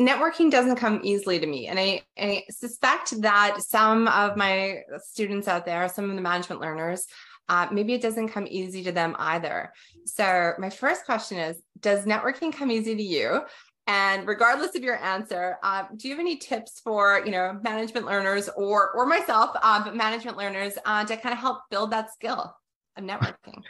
[0.00, 1.68] Networking doesn't come easily to me.
[1.68, 6.60] And I, I, suspect that some of my students out there, some of the management
[6.60, 7.06] learners,
[7.48, 9.72] uh, maybe it doesn't come easy to them either.
[10.06, 13.42] So, my first question is Does networking come easy to you?
[13.88, 18.06] And regardless of your answer, uh, do you have any tips for you know management
[18.06, 22.12] learners or or myself, uh, but management learners uh, to kind of help build that
[22.12, 22.56] skill
[22.96, 23.62] of networking?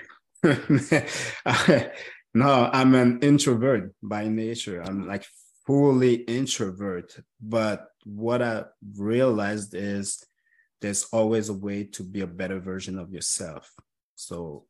[2.34, 4.82] no, I'm an introvert by nature.
[4.82, 5.24] I'm like
[5.66, 8.64] fully introvert but what i
[8.96, 10.24] realized is
[10.82, 13.72] there's always a way to be a better version of yourself.
[14.16, 14.66] So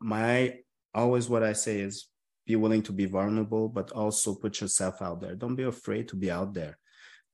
[0.00, 0.58] my
[0.94, 2.08] always what i say is
[2.46, 5.34] be willing to be vulnerable but also put yourself out there.
[5.34, 6.78] Don't be afraid to be out there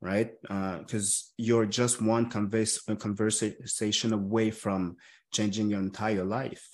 [0.00, 0.32] right?
[0.42, 4.96] Because uh, you're just one converse, conversation away from
[5.32, 6.68] changing your entire life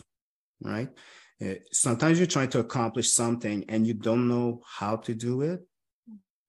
[0.62, 0.88] right?
[1.40, 5.60] Uh, sometimes you're trying to accomplish something and you don't know how to do it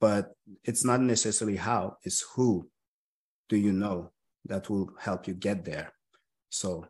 [0.01, 0.33] but
[0.65, 2.67] it's not necessarily how it's who
[3.47, 4.11] do you know
[4.45, 5.93] that will help you get there.
[6.49, 6.87] So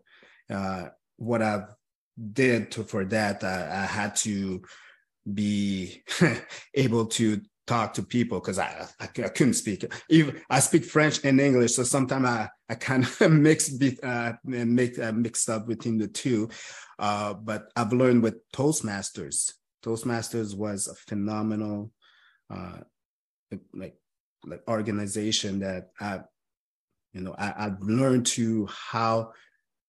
[0.49, 0.85] uh,
[1.17, 1.63] what i
[2.33, 4.61] did to, for that I, I had to
[5.31, 6.03] be
[6.75, 9.85] able to talk to people because I, I, I couldn't speak.
[10.09, 14.33] Even I speak French and English so sometimes I I kind of mix be, uh,
[14.43, 16.49] make uh, mixed up between the two.
[16.99, 19.53] Uh, but I've learned with Toastmasters.
[19.83, 21.91] Toastmasters was a phenomenal
[22.49, 22.79] uh,
[23.73, 23.95] like
[24.45, 26.21] like organization that I,
[27.13, 29.33] you know, I, I've learned to how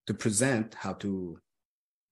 [0.07, 1.39] to present, how to,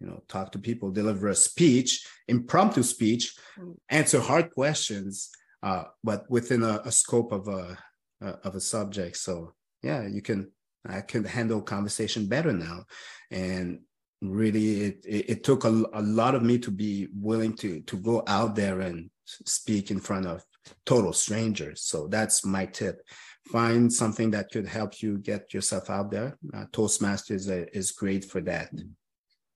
[0.01, 3.75] you know, talk to people, deliver a speech, impromptu speech, mm.
[3.91, 5.29] answer hard questions,
[5.63, 7.77] uh, but within a, a scope of a,
[8.21, 9.17] of a subject.
[9.17, 10.51] So yeah, you can
[10.89, 12.85] I can handle conversation better now,
[13.31, 13.81] and
[14.23, 17.97] really it, it, it took a, a lot of me to be willing to to
[17.97, 20.45] go out there and speak in front of
[20.87, 21.83] total strangers.
[21.83, 23.03] So that's my tip.
[23.51, 26.39] Find something that could help you get yourself out there.
[26.55, 28.71] Uh, Toastmasters is great for that,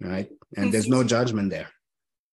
[0.01, 0.29] right?
[0.57, 1.69] And there's no judgment there.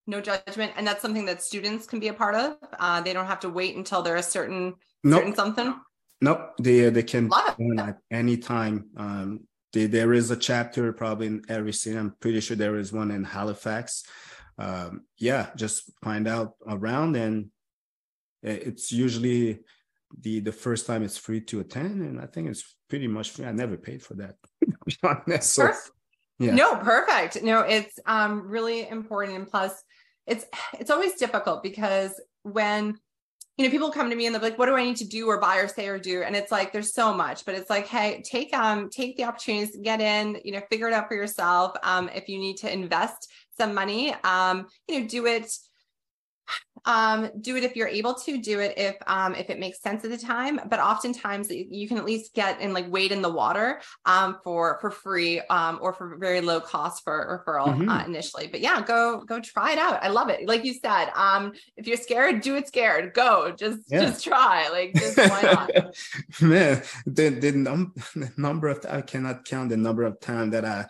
[0.07, 2.57] No judgment, and that's something that students can be a part of.
[2.79, 5.19] Uh, they don't have to wait until they're a certain nope.
[5.19, 5.75] certain something.
[6.21, 8.89] Nope, they they can join at any time.
[8.97, 9.41] Um,
[9.73, 11.97] they, there is a chapter probably in every city.
[11.97, 14.03] I'm pretty sure there is one in Halifax.
[14.57, 17.51] Um, yeah, just find out around and
[18.43, 19.59] it's usually
[20.19, 23.45] the the first time it's free to attend, and I think it's pretty much free.
[23.45, 24.35] I never paid for that.
[25.43, 25.71] so,
[26.39, 26.55] yeah.
[26.55, 27.43] No, perfect.
[27.43, 29.73] No, it's um really important, and plus,
[30.27, 30.45] it's
[30.79, 32.97] it's always difficult because when
[33.57, 35.27] you know, people come to me and they're like, what do I need to do
[35.27, 36.23] or buy or say or do?
[36.23, 39.77] And it's like, there's so much, but it's like, hey, take um, take the opportunities,
[39.83, 41.73] get in, you know, figure it out for yourself.
[41.83, 45.51] Um, if you need to invest some money, um, you know, do it
[46.85, 50.03] um, do it if you're able to do it if um, if it makes sense
[50.03, 53.29] at the time but oftentimes you can at least get and like wade in the
[53.29, 57.89] water um, for for free um, or for very low cost for referral mm-hmm.
[57.89, 58.47] uh, initially.
[58.47, 60.03] But yeah go go try it out.
[60.03, 60.47] I love it.
[60.47, 63.13] Like you said um, if you're scared do it scared.
[63.13, 63.53] Go.
[63.57, 64.05] Just yeah.
[64.05, 64.69] just try.
[64.69, 65.95] Like just why not?
[66.41, 70.65] Man the, the, num- the number of i cannot count the number of time that
[70.65, 70.85] i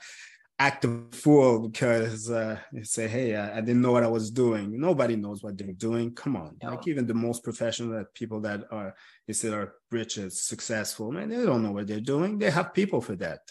[0.61, 4.29] act a fool because uh, they say, "Hey, I, I, didn't know what I was
[4.29, 6.13] doing." Nobody knows what they're doing.
[6.13, 6.69] Come on, no.
[6.69, 8.93] like even the most professional people that are
[9.25, 12.37] they say are rich and successful, man, they don't know what they're doing.
[12.37, 13.41] They have people for that.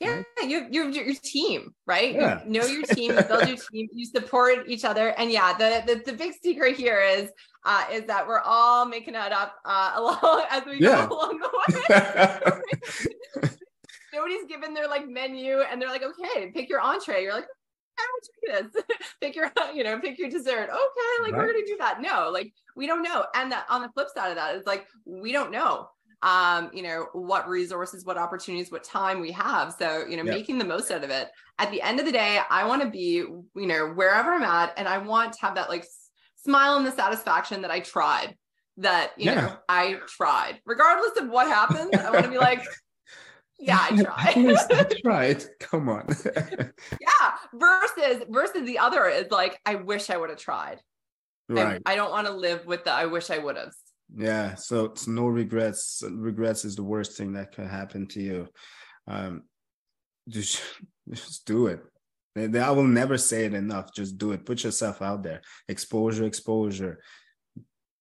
[0.00, 0.48] Yeah, right?
[0.50, 2.14] you you your team, right?
[2.14, 2.44] Yeah.
[2.44, 5.70] You know your team, you build your team, you support each other, and yeah, the
[5.88, 7.30] the, the big secret here is
[7.64, 11.06] uh, is that we're all making it up uh, along as we yeah.
[11.06, 11.50] go along the
[13.42, 13.48] way.
[14.14, 17.22] Nobody's given their like menu and they're like, okay, pick your entree.
[17.22, 17.46] You're like,
[17.96, 18.04] how
[18.54, 18.82] much this?
[19.20, 20.68] pick your, you know, pick your dessert.
[20.70, 21.34] Okay, like right.
[21.34, 22.00] we're gonna do that.
[22.00, 23.26] No, like we don't know.
[23.34, 25.88] And that on the flip side of that, it's like we don't know
[26.24, 29.74] um, you know, what resources, what opportunities, what time we have.
[29.78, 30.34] So, you know, yep.
[30.34, 31.28] making the most out of it.
[31.58, 34.72] At the end of the day, I want to be, you know, wherever I'm at,
[34.78, 35.84] and I want to have that like
[36.36, 38.36] smile and the satisfaction that I tried.
[38.78, 39.34] That you yeah.
[39.34, 41.94] know, I tried, regardless of what happens.
[41.94, 42.64] I want to be like,
[43.58, 44.56] yeah, I tried.
[44.70, 45.44] I tried.
[45.60, 46.06] Come on.
[46.34, 47.30] yeah.
[47.54, 50.80] Versus versus the other is like, I wish I would have tried.
[51.48, 51.80] Right.
[51.84, 53.72] I, I don't want to live with the I wish I would have.
[54.16, 54.54] Yeah.
[54.54, 56.02] So it's no regrets.
[56.08, 58.48] Regrets is the worst thing that can happen to you.
[59.06, 59.42] Um
[60.28, 60.60] just
[61.10, 61.80] just do it.
[62.36, 63.94] I will never say it enough.
[63.94, 64.44] Just do it.
[64.44, 65.42] Put yourself out there.
[65.68, 67.00] Exposure, exposure.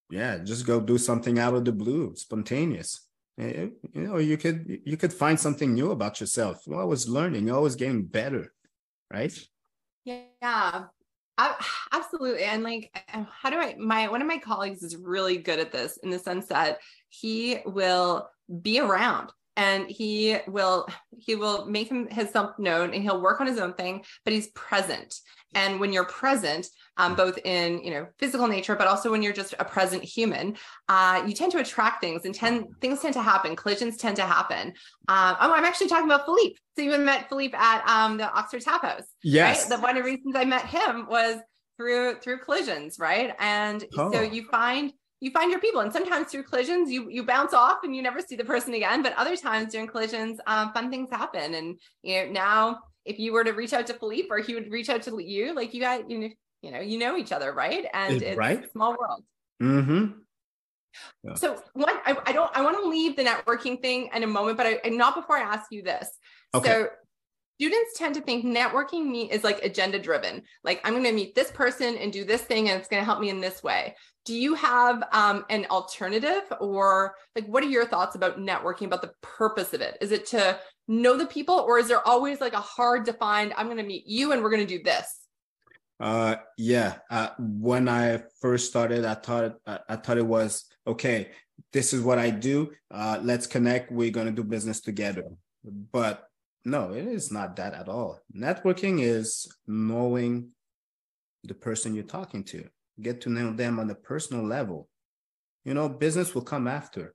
[0.09, 3.07] Yeah, just go do something out of the blue, spontaneous.
[3.39, 6.61] Eh, you know you could you could find something new about yourself.
[6.67, 7.47] You're always learning.
[7.47, 8.53] You're always getting better
[9.13, 9.47] right?
[10.03, 10.83] Yeah.
[11.37, 12.43] I, absolutely.
[12.43, 15.97] And like how do i my one of my colleagues is really good at this
[15.97, 18.29] in the sense that he will
[18.61, 20.87] be around and he will
[21.17, 24.47] he will make him himself known and he'll work on his own thing but he's
[24.49, 25.15] present.
[25.55, 29.33] And when you're present um, both in you know physical nature but also when you're
[29.33, 30.55] just a present human
[30.89, 33.55] uh, you tend to attract things and tend things tend to happen.
[33.55, 34.69] Collisions tend to happen.
[35.07, 36.57] Um, oh i'm actually talking about philippe.
[36.75, 39.61] So you met philippe at um, the oxford tap house yes.
[39.61, 39.77] Right?
[39.77, 41.37] the one of the reasons i met him was
[41.77, 43.35] through through collisions right?
[43.39, 44.11] And oh.
[44.11, 45.79] so you find you find your people.
[45.79, 49.01] And sometimes through collisions you you bounce off and you never see the person again.
[49.01, 51.53] But other times during collisions um, fun things happen.
[51.55, 54.71] And you know now if you were to reach out to philippe or he would
[54.71, 56.29] reach out to you like you got you know
[56.61, 57.85] you know you know each other right?
[57.93, 58.65] And it's right?
[58.65, 59.23] a small world.
[59.61, 60.19] Mm-hmm.
[61.23, 61.33] Yeah.
[61.35, 64.57] so one I, I don't i want to leave the networking thing in a moment
[64.57, 66.07] but I, not before i ask you this.
[66.53, 66.69] Okay.
[66.69, 66.87] so
[67.59, 71.33] students tend to think networking me is like agenda driven like i'm going to meet
[71.33, 73.95] this person and do this thing and it's going to help me in this way
[74.25, 79.01] do you have um, an alternative or like what are your thoughts about networking about
[79.01, 79.97] the purpose of it?
[79.99, 80.57] Is it to
[80.87, 84.05] know the people or is there always like a hard defined i'm going to meet
[84.05, 85.19] you and we're going to do this
[85.99, 86.95] uh yeah.
[87.09, 91.29] Uh, when i first started i thought uh, i thought it was okay
[91.71, 92.71] this is what i do.
[92.91, 93.91] Uh let's connect.
[93.91, 95.23] We're going to do business together.
[95.63, 96.27] But
[96.65, 98.19] no it is not that at all.
[98.35, 100.49] Networking is knowing
[101.43, 102.67] the person you're talking to
[103.01, 104.87] get to know them on a personal level.
[105.65, 107.13] You know, business will come after.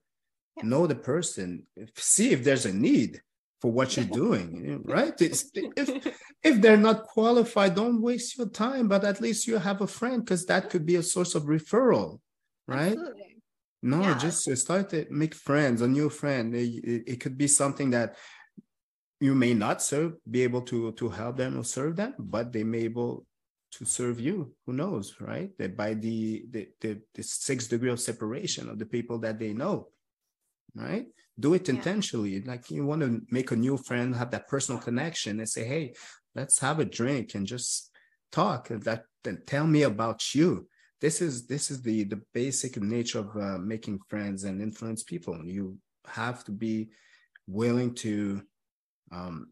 [0.56, 0.64] Yeah.
[0.64, 3.20] Know the person, see if there's a need
[3.60, 5.14] for what you're doing, right?
[5.20, 8.88] It's, if if they're not qualified, don't waste your time.
[8.88, 12.20] But at least you have a friend because that could be a source of referral,
[12.66, 12.92] right?
[12.92, 13.42] Absolutely.
[13.82, 14.18] No, yeah.
[14.18, 16.54] just start to make friends, a new friend.
[16.54, 18.16] It, it, could be something that
[19.20, 22.64] you may not serve, be able to to help them or serve them, but they
[22.64, 23.24] may able
[23.72, 24.54] to serve you.
[24.66, 25.50] Who knows right?
[25.58, 29.52] That by the, the the the sixth degree of separation of the people that they
[29.52, 29.88] know
[30.74, 31.06] right?
[31.38, 32.36] Do it intentionally.
[32.36, 32.40] Yeah.
[32.46, 35.94] like you want to make a new friend have that personal connection and say hey
[36.34, 37.90] let's have a drink and just
[38.32, 40.68] talk and that then tell me about you.
[41.00, 45.44] This is this is the the basic nature of uh, making friends and influence people.
[45.44, 46.88] You have to be
[47.46, 48.42] willing to
[49.12, 49.48] um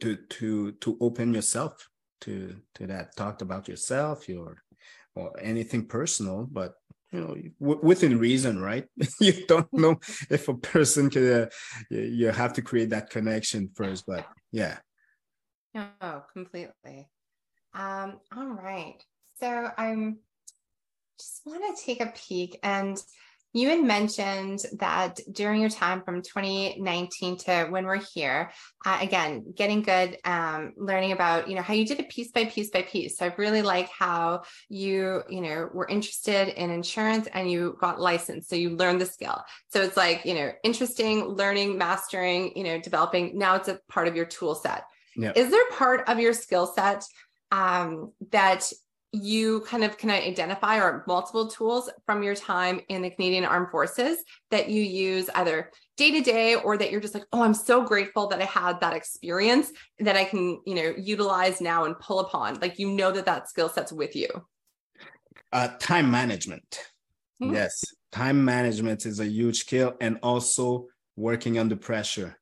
[0.00, 1.88] to to to open yourself
[2.22, 3.16] to to that.
[3.16, 4.62] Talked about yourself your
[5.14, 6.74] or anything personal but
[7.10, 8.86] you know w- within reason right?
[9.20, 9.98] You don't know
[10.30, 11.46] if a person can uh,
[11.90, 14.78] you have to create that connection first but yeah.
[16.00, 17.08] Oh completely.
[17.74, 19.02] Um all right.
[19.40, 20.18] So i'm
[21.18, 23.02] just want to take a peek and
[23.52, 28.50] you had mentioned that during your time from 2019 to when we're here,
[28.84, 32.44] uh, again, getting good, um, learning about, you know, how you did it piece by
[32.44, 33.18] piece by piece.
[33.18, 38.00] So I really like how you, you know, were interested in insurance and you got
[38.00, 38.50] licensed.
[38.50, 39.42] So you learned the skill.
[39.68, 43.38] So it's like, you know, interesting, learning, mastering, you know, developing.
[43.38, 44.84] Now it's a part of your tool set.
[45.16, 45.32] Yeah.
[45.34, 47.02] Is there part of your skill set
[47.50, 48.70] um, that
[49.12, 53.70] you kind of can identify or multiple tools from your time in the Canadian Armed
[53.70, 54.18] Forces
[54.50, 57.82] that you use either day to day or that you're just like, oh, I'm so
[57.82, 62.20] grateful that I had that experience that I can, you know, utilize now and pull
[62.20, 62.60] upon.
[62.60, 64.28] Like you know that that skill set's with you.
[65.52, 66.80] Uh, time management.
[67.42, 67.54] Mm-hmm.
[67.54, 67.82] Yes,
[68.12, 72.36] time management is a huge skill, and also working under pressure.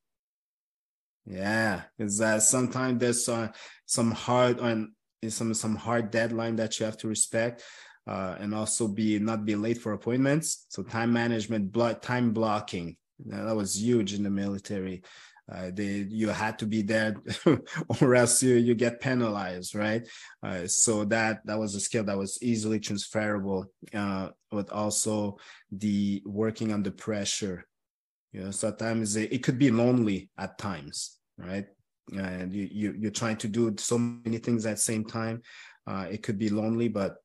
[1.26, 3.48] Yeah, is that sometimes there's uh,
[3.84, 4.90] some hard and
[5.28, 7.62] some some hard deadline that you have to respect
[8.06, 10.66] uh, and also be not be late for appointments.
[10.68, 15.02] So time management block time blocking that was huge in the military.
[15.50, 17.14] Uh, they you had to be there
[18.00, 20.06] or else you, you get penalized right?
[20.42, 23.64] Uh, so that that was a skill that was easily transferable
[23.94, 25.36] uh, but also
[25.70, 27.64] the working under pressure.
[28.32, 31.66] You know sometimes it, it could be lonely at times right
[32.12, 35.42] and you, you you're trying to do so many things at the same time
[35.86, 37.16] uh, it could be lonely but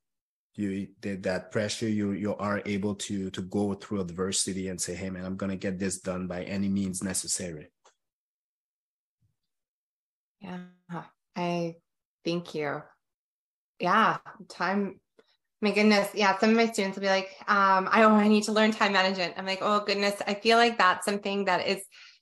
[0.56, 5.10] you that pressure you you are able to to go through adversity and say hey
[5.10, 7.68] man i'm gonna get this done by any means necessary.
[10.40, 10.60] Yeah
[11.36, 11.76] i
[12.26, 12.82] thank you.
[13.80, 14.18] Yeah
[14.50, 15.00] time
[15.62, 16.10] my goodness.
[16.14, 18.72] Yeah some of my students will be like um i oh i need to learn
[18.72, 19.36] time management.
[19.38, 20.22] I'm like oh goodness.
[20.28, 21.82] I feel like that's something that is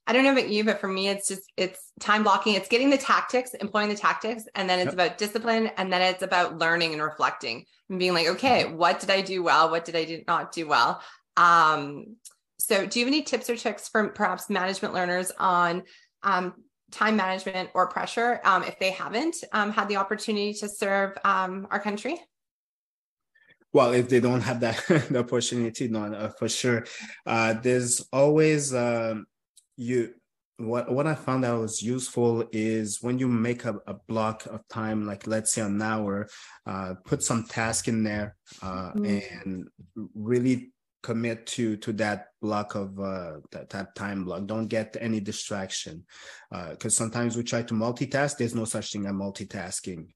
[0.10, 2.56] I don't know about you, but for me, it's just it's time blocking.
[2.56, 4.94] It's getting the tactics, employing the tactics, and then it's yep.
[4.96, 8.76] about discipline, and then it's about learning and reflecting and being like, okay, mm-hmm.
[8.76, 9.70] what did I do well?
[9.70, 11.00] What did I do not do well?
[11.38, 12.16] Um,
[12.58, 15.84] so, do you have any tips or tricks for perhaps management learners on
[16.24, 16.56] um,
[16.90, 21.68] time management or pressure um, if they haven't um, had the opportunity to serve um,
[21.70, 22.20] our country?
[23.72, 26.84] well if they don't have that the opportunity no uh, for sure
[27.28, 29.28] uh, there's always um,
[29.80, 30.14] you
[30.58, 34.68] what what I found that was useful is when you make a, a block of
[34.68, 36.28] time, like let's say an hour,
[36.68, 39.06] uh, put some task in there uh, mm-hmm.
[39.06, 39.68] and
[40.14, 44.46] really commit to to that block of uh, that, that time block.
[44.48, 46.06] Don't get any distraction
[46.52, 48.38] because uh, sometimes we try to multitask.
[48.38, 50.08] There's no such thing as multitasking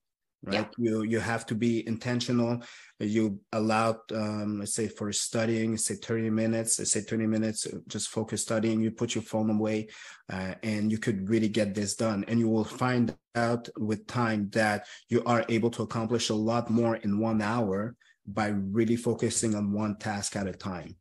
[0.44, 0.54] right?
[0.54, 0.66] Yeah.
[0.78, 2.62] you you have to be intentional.
[3.00, 8.08] You allow um, let's say for studying say 30 minutes let's say 20 minutes just
[8.08, 9.88] focus studying you put your phone away
[10.32, 12.24] uh, and you could really get this done.
[12.28, 16.70] And you will find out with time that you are able to accomplish a lot
[16.70, 20.96] more in one hour by really focusing on one task at a time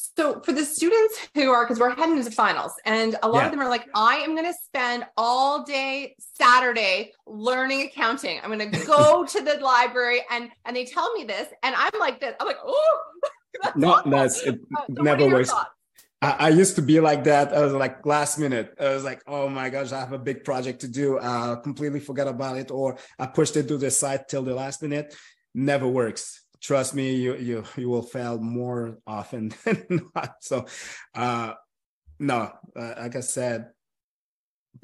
[0.00, 3.44] so for the students who are, because we're heading into finals, and a lot yeah.
[3.46, 8.38] of them are like, I am going to spend all day Saturday learning accounting.
[8.40, 11.98] I'm going to go to the library, and and they tell me this, and I'm
[11.98, 12.32] like this.
[12.38, 13.00] I'm like, oh,
[13.76, 15.52] not that's it uh, so never works.
[16.22, 17.52] I, I, used to be like that.
[17.52, 18.74] I was like last minute.
[18.80, 21.18] I was like, oh my gosh, I have a big project to do.
[21.18, 24.80] I completely forgot about it, or I pushed it to the side till the last
[24.80, 25.16] minute.
[25.54, 30.36] Never works trust me, you you you will fail more often than not.
[30.40, 30.66] So,
[31.14, 31.54] uh,
[32.18, 33.70] no, uh, like I said,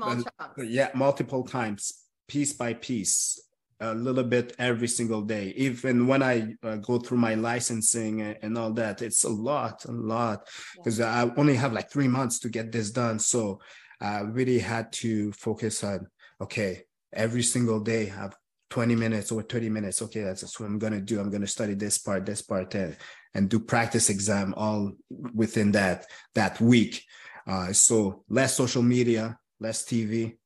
[0.01, 0.23] uh,
[0.59, 1.93] yeah, multiple times,
[2.29, 3.41] piece by piece,
[3.81, 5.53] a little bit every single day.
[5.57, 9.85] Even when I uh, go through my licensing and, and, all that, it's a lot,
[9.85, 11.25] a lot, because yeah.
[11.25, 13.19] I only have like three months to get this done.
[13.19, 13.61] So
[14.01, 16.07] I really had to focus on
[16.41, 18.37] okay, every single day I've
[18.75, 21.21] 20 minutes or 30 minutes okay that's what i'm going to do.
[21.21, 22.97] I'm going to study this part this part and,
[23.33, 24.91] and do practice exam all
[25.33, 27.05] within that that week.
[27.47, 30.37] Uh, so less social media less tv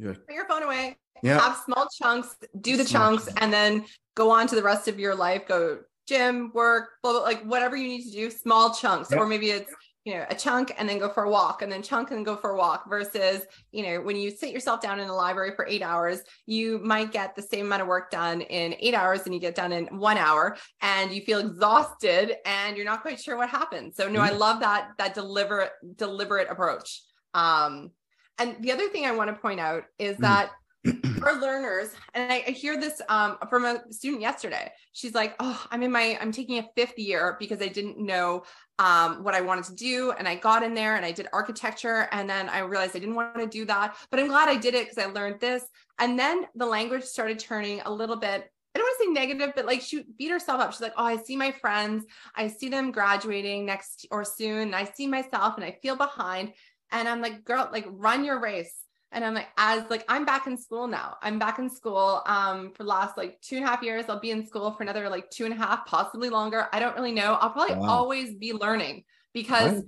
[0.00, 0.96] put your phone away.
[1.24, 1.40] Yeah.
[1.40, 5.00] Have small chunks do the small chunks and then go on to the rest of
[5.00, 5.48] your life.
[5.48, 9.18] Go gym work blah, blah, like whatever you need to do small chunks yep.
[9.18, 9.72] or maybe it's
[10.06, 12.36] you know, a chunk and then go for a walk and then chunk and go
[12.36, 13.42] for a walk versus,
[13.72, 17.10] you know, when you sit yourself down in a library for eight hours, you might
[17.10, 19.86] get the same amount of work done in eight hours and you get done in
[19.98, 23.94] one hour and you feel exhausted and you're not quite sure what happened.
[23.96, 24.38] So no, I mm-hmm.
[24.38, 27.02] love that, that deliberate, deliberate approach.
[27.34, 27.90] Um,
[28.38, 30.22] and the other thing I want to point out is mm-hmm.
[30.22, 30.52] that
[31.22, 35.66] our learners and I, I hear this um, from a student yesterday she's like oh
[35.70, 38.44] i'm in my i'm taking a fifth year because i didn't know
[38.78, 42.08] um, what i wanted to do and i got in there and i did architecture
[42.12, 44.74] and then i realized i didn't want to do that but i'm glad i did
[44.74, 45.64] it because i learned this
[45.98, 49.54] and then the language started turning a little bit I don't want to say negative,
[49.56, 50.70] but like she beat herself up.
[50.70, 54.74] She's like, oh, I see my friends, I see them graduating next or soon.
[54.74, 56.52] I see myself and I feel behind.
[56.92, 58.74] And I'm like, girl, like run your race.
[59.16, 61.16] And I'm like, as like I'm back in school now.
[61.22, 64.04] I'm back in school um for the last like two and a half years.
[64.08, 66.68] I'll be in school for another like two and a half, possibly longer.
[66.70, 67.38] I don't really know.
[67.40, 67.88] I'll probably wow.
[67.88, 69.84] always be learning because right.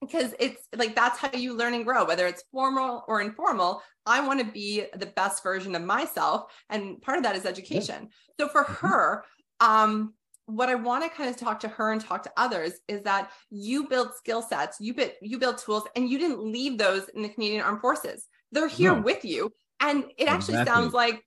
[0.00, 3.82] because it's like that's how you learn and grow, whether it's formal or informal.
[4.06, 6.50] I want to be the best version of myself.
[6.70, 8.08] And part of that is education.
[8.38, 8.46] Yeah.
[8.46, 8.86] So for mm-hmm.
[8.86, 9.24] her,
[9.60, 10.14] um,
[10.46, 13.32] what I want to kind of talk to her and talk to others is that
[13.50, 17.20] you build skill sets, you build you build tools, and you didn't leave those in
[17.20, 18.26] the Canadian Armed Forces.
[18.52, 19.02] They're here no.
[19.02, 20.74] with you, and it actually exactly.
[20.74, 21.22] sounds like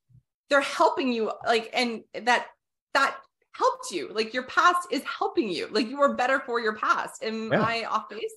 [0.50, 1.32] they're helping you.
[1.46, 2.48] Like, and that
[2.94, 3.18] that
[3.54, 4.10] helped you.
[4.14, 5.68] Like your past is helping you.
[5.72, 7.24] Like you are better for your past.
[7.24, 7.62] Am yeah.
[7.62, 8.34] I off base?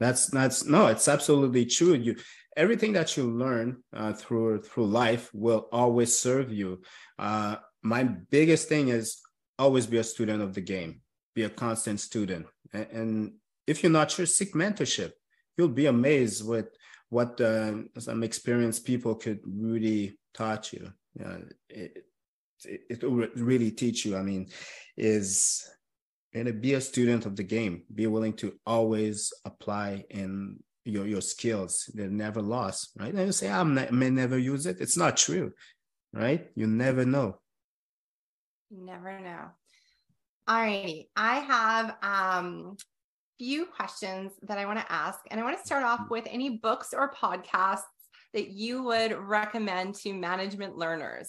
[0.00, 1.94] That's that's no, it's absolutely true.
[1.94, 2.16] You
[2.56, 6.82] everything that you learn uh, through through life will always serve you.
[7.18, 9.20] Uh, my biggest thing is
[9.58, 11.00] always be a student of the game,
[11.34, 12.46] be a constant student.
[12.72, 13.32] And, and
[13.66, 15.12] if you're not sure, seek mentorship.
[15.56, 16.68] You'll be amazed with
[17.08, 20.90] what uh, some experienced people could really taught you.
[21.68, 22.04] it,
[22.64, 24.16] it, it will really teach you.
[24.16, 24.48] I mean,
[24.96, 25.68] is
[26.34, 27.82] and be a student of the game.
[27.94, 31.90] Be willing to always apply in your your skills.
[31.94, 33.12] They're never lost, right?
[33.12, 34.78] And you say, I may never use it.
[34.80, 35.52] It's not true,
[36.12, 36.48] right?
[36.54, 37.38] You never know.
[38.70, 39.50] Never know.
[40.48, 41.10] All righty.
[41.14, 42.76] I have um
[43.42, 45.18] few questions that I want to ask.
[45.28, 47.90] And I want to start off with any books or podcasts
[48.34, 51.28] that you would recommend to management learners.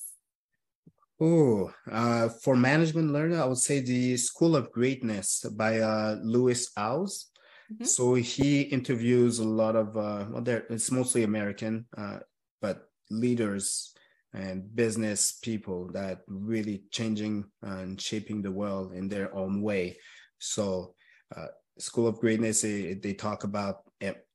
[1.20, 6.72] Oh, uh, for management learner, I would say the School of Greatness by uh, Lewis
[6.78, 7.32] Howes.
[7.74, 7.86] Mm-hmm.
[7.86, 12.20] So he interviews a lot of uh, well, there it's mostly American, uh,
[12.62, 13.96] but leaders
[14.34, 19.98] and business people that really changing and shaping the world in their own way.
[20.38, 20.94] So,
[21.36, 21.48] uh,
[21.78, 23.84] School of Greatness, they, they talk about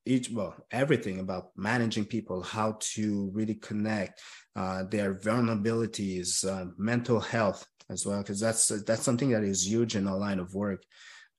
[0.08, 4.20] each well everything about managing people, how to really connect
[4.56, 9.96] uh, their vulnerabilities, uh, mental health as well, because that's that's something that is huge
[9.96, 10.82] in our line of work.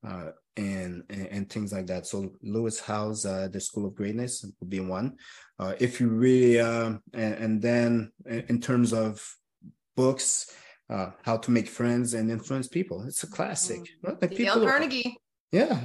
[0.07, 2.05] Uh, and, and, and things like that.
[2.05, 5.15] So Lewis Howes, uh, the School of Greatness would be one.
[5.57, 9.21] Uh, if you really, uh, and, and, then in terms of
[9.95, 10.53] books,
[10.89, 13.79] uh, How to Make Friends and Influence People, it's a classic.
[13.79, 13.85] Mm.
[14.03, 14.21] Right?
[14.21, 15.17] Like people, Carnegie.
[15.51, 15.83] Yeah,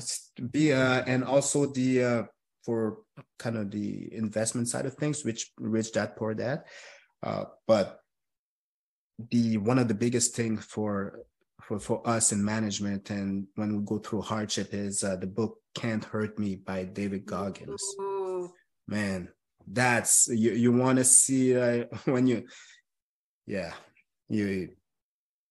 [0.51, 2.23] be uh, and also the uh,
[2.65, 2.99] for
[3.39, 6.65] kind of the investment side of things, which Rich Dad Poor Dad.
[7.23, 8.01] Uh, but
[9.31, 11.21] the one of the biggest thing for
[11.63, 15.59] for, for us in management and when we go through hardship is uh, the book
[15.75, 17.83] Can't Hurt Me by David Goggins.
[18.01, 18.53] Ooh.
[18.87, 19.29] Man,
[19.67, 22.45] that's you you want to see uh, when you
[23.47, 23.73] yeah,
[24.29, 24.71] you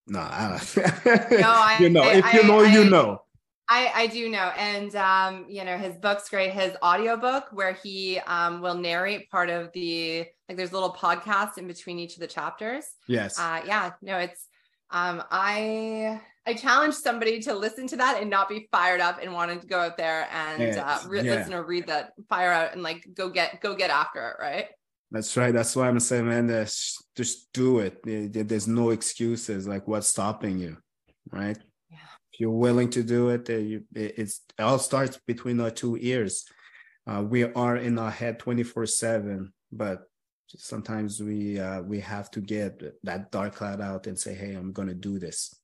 [0.06, 0.78] no, I don't
[1.32, 3.23] no, I, you know, I, if you know, I, you know.
[3.70, 4.52] I, I do know.
[4.58, 6.52] And, um, you know, his book's great.
[6.52, 11.58] His audiobook where he um, will narrate part of the, like there's a little podcast
[11.58, 12.86] in between each of the chapters.
[13.08, 13.40] Yes.
[13.40, 14.48] Uh, yeah, no, it's,
[14.92, 19.34] um, I I challenge somebody to listen to that and not be fired up and
[19.34, 21.36] wanting to go out there and uh, re- yeah.
[21.36, 24.68] listen or read that fire out and like go get go get after it, right?
[25.10, 25.54] That's right.
[25.54, 28.02] That's why I'm saying, man, just do it.
[28.04, 29.68] There's no excuses.
[29.68, 30.78] Like, what's stopping you,
[31.32, 31.58] right?
[32.34, 36.46] If you're willing to do it, it's it all starts between our two ears.
[37.06, 40.08] Uh, we are in our head 24 seven, but
[40.58, 44.72] sometimes we uh, we have to get that dark cloud out and say hey i'm
[44.72, 45.56] gonna do this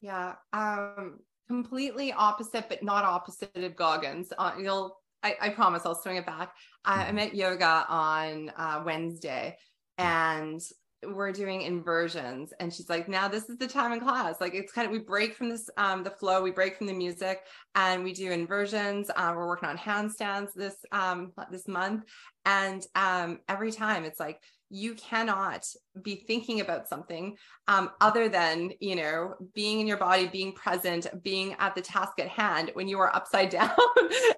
[0.00, 1.18] yeah um
[1.48, 6.26] completely opposite but not opposite of goggins uh, you'll I, I, promise i'll swing it
[6.26, 6.54] back
[6.84, 7.16] i, I mm-hmm.
[7.16, 9.56] met yoga on uh, wednesday
[9.98, 10.60] and
[11.06, 12.52] we're doing inversions.
[12.60, 14.40] And she's like now this is the time in class.
[14.40, 16.92] Like it's kind of we break from this um the flow we break from the
[16.92, 17.40] music
[17.74, 19.10] and we do inversions.
[19.14, 22.04] Uh, we're working on handstands this um this month.
[22.44, 24.40] And um every time it's like
[24.70, 25.66] you cannot
[26.02, 31.06] be thinking about something um, other than you know being in your body being present
[31.22, 33.70] being at the task at hand when you are upside down.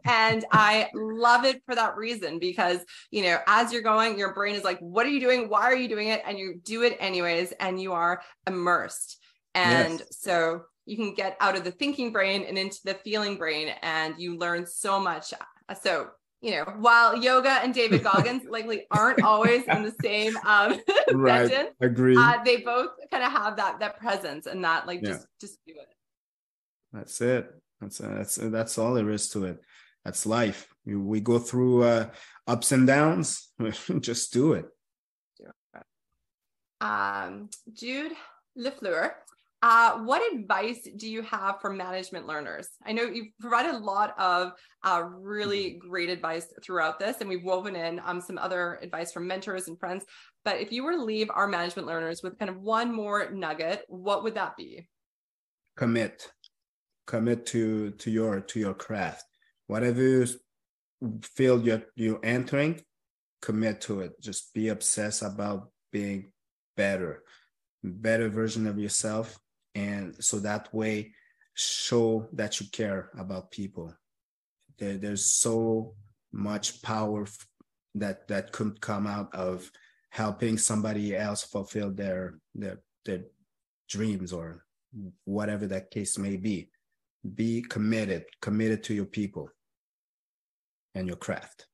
[0.04, 2.78] And i love it for that reason because
[3.10, 5.48] you know as you're going your brain is like what are you doing?
[5.48, 6.22] Why are you doing it?
[6.26, 9.18] And you do it anyways and you are immersed.
[9.54, 10.18] And yes.
[10.20, 14.14] so you can get out of the thinking brain and into the feeling brain and
[14.18, 15.32] you learn so much.
[15.82, 16.08] So
[16.42, 20.78] you know, while yoga and David Goggins likely aren't always in the same um
[21.14, 21.48] right.
[21.48, 22.16] sentence, agree.
[22.16, 25.72] Uh, they both kind of have that that presence and that like just just do
[25.74, 25.88] it.
[26.92, 27.50] That's it.
[27.80, 29.62] That's uh, that's uh, that's all there is to it.
[30.04, 30.68] That's life.
[30.84, 32.10] We, we go through uh,
[32.46, 33.48] ups and downs.
[34.00, 34.66] just do it.
[36.80, 38.12] Um, Jude,
[38.58, 39.12] Lafleur.
[39.62, 42.68] Uh, what advice do you have for management learners?
[42.84, 44.52] I know you've provided a lot of
[44.82, 45.88] uh, really mm-hmm.
[45.88, 49.78] great advice throughout this, and we've woven in um, some other advice from mentors and
[49.78, 50.04] friends.
[50.44, 53.84] But if you were to leave our management learners with kind of one more nugget,
[53.86, 54.88] what would that be?
[55.76, 56.28] Commit,
[57.06, 59.24] commit to to your to your craft.
[59.68, 60.26] Whatever
[61.22, 62.82] field you're you're entering,
[63.40, 64.20] commit to it.
[64.20, 66.32] Just be obsessed about being
[66.76, 67.22] better,
[67.84, 69.38] better version of yourself
[69.74, 71.12] and so that way
[71.54, 73.94] show that you care about people.
[74.78, 75.94] There, there's so
[76.32, 77.26] much power
[77.94, 79.70] that that could come out of
[80.10, 83.24] helping somebody else fulfill their their their
[83.88, 84.64] dreams or
[85.24, 86.68] whatever that case may be.
[87.34, 89.50] Be committed committed to your people
[90.94, 91.66] and your craft.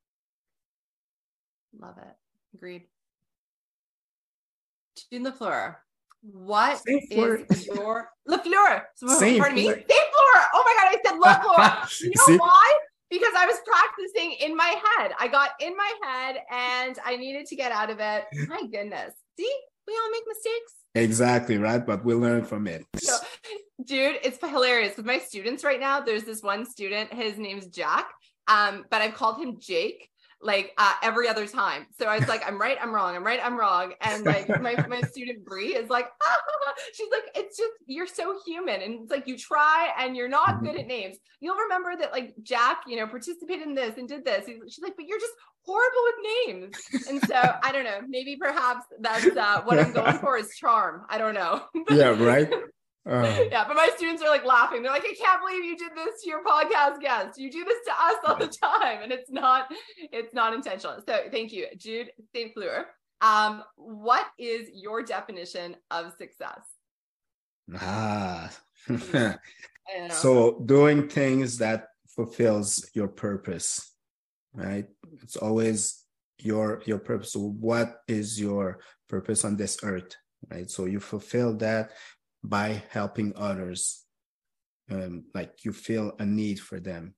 [1.79, 2.17] Love it.
[2.55, 2.87] Agreed.
[5.11, 5.77] Jude Lafleur
[6.23, 7.39] what is your
[8.29, 8.83] Lafleur?
[8.97, 9.67] Same pardon me.
[9.67, 10.43] St-Fleur.
[10.55, 12.01] Oh my god, I said Lafleur.
[12.03, 12.37] you know See?
[12.37, 12.79] why?
[13.11, 15.13] Because I was practicing in my head.
[15.19, 18.25] I got in my head and I needed to get out of it.
[18.49, 19.15] My goodness.
[19.39, 19.55] See,
[19.87, 20.75] we all make mistakes.
[20.95, 21.85] Exactly, right?
[21.85, 22.85] But we learn from it.
[22.97, 23.17] So,
[23.85, 24.97] dude, it's hilarious.
[24.97, 28.11] With my students right now, there's this one student, his name's Jack.
[28.47, 30.11] Um, but I've called him Jake
[30.41, 31.87] like uh, every other time.
[31.99, 33.93] So I was like, I'm right, I'm wrong, I'm right, I'm wrong.
[34.01, 36.39] And like my, my student Bree is like, ah,
[36.95, 38.83] she's like, it's just you're so human.
[38.83, 40.67] And it's like you try and you're not mm-hmm.
[40.67, 41.17] good at names.
[41.41, 44.47] You'll remember that like Jack, you know, participated in this and did this.
[44.47, 47.09] She's like, but you're just horrible with names.
[47.09, 51.05] And so I don't know, maybe perhaps that's uh, what I'm going for is charm.
[51.09, 51.63] I don't know.
[51.91, 52.49] yeah, right.
[53.07, 54.83] Uh, yeah, but my students are like laughing.
[54.83, 57.39] They're like, I can't believe you did this to your podcast guest.
[57.39, 59.73] You do this to us all the time, and it's not,
[60.13, 60.99] it's not intentional.
[61.07, 62.53] So thank you, Jude St.
[62.55, 62.87] Fleur.
[63.21, 66.61] Um, what is your definition of success?
[67.77, 68.51] Ah,
[70.11, 73.93] so doing things that fulfills your purpose,
[74.55, 74.87] right?
[75.23, 76.05] It's always
[76.39, 77.33] your your purpose.
[77.33, 80.15] So what is your purpose on this earth,
[80.51, 80.71] right?
[80.71, 81.91] So you fulfill that
[82.43, 84.05] by helping others
[84.91, 87.15] um, like you feel a need for them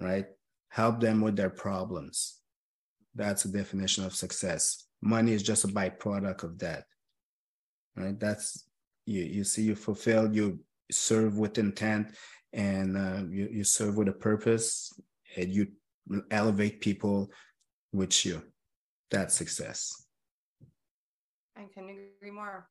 [0.00, 0.26] right?
[0.70, 2.40] Help them with their problems.
[3.14, 4.86] That's a definition of success.
[5.02, 6.84] Money is just a byproduct of that
[7.96, 8.18] right?
[8.18, 8.64] That's
[9.06, 12.14] you you see you fulfill you serve with intent
[12.52, 14.92] and uh, you, you serve with a purpose
[15.36, 15.68] and you
[16.30, 17.30] elevate people
[17.92, 18.42] with you.
[19.10, 20.06] That's success.
[21.56, 22.68] I couldn't agree more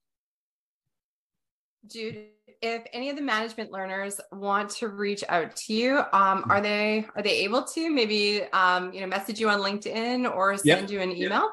[1.87, 2.27] Jude,
[2.61, 7.07] if any of the management learners want to reach out to you, um, are they
[7.15, 11.01] are they able to maybe um, you know message you on LinkedIn or send you
[11.01, 11.49] an email?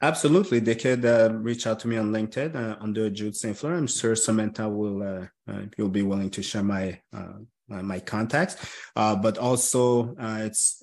[0.00, 3.74] Absolutely, they could uh, reach out to me on LinkedIn uh, under Jude Saint Fleur.
[3.74, 8.56] I'm sure Samantha will uh, uh, you'll be willing to share my uh, my contacts,
[8.96, 10.82] uh, but also it's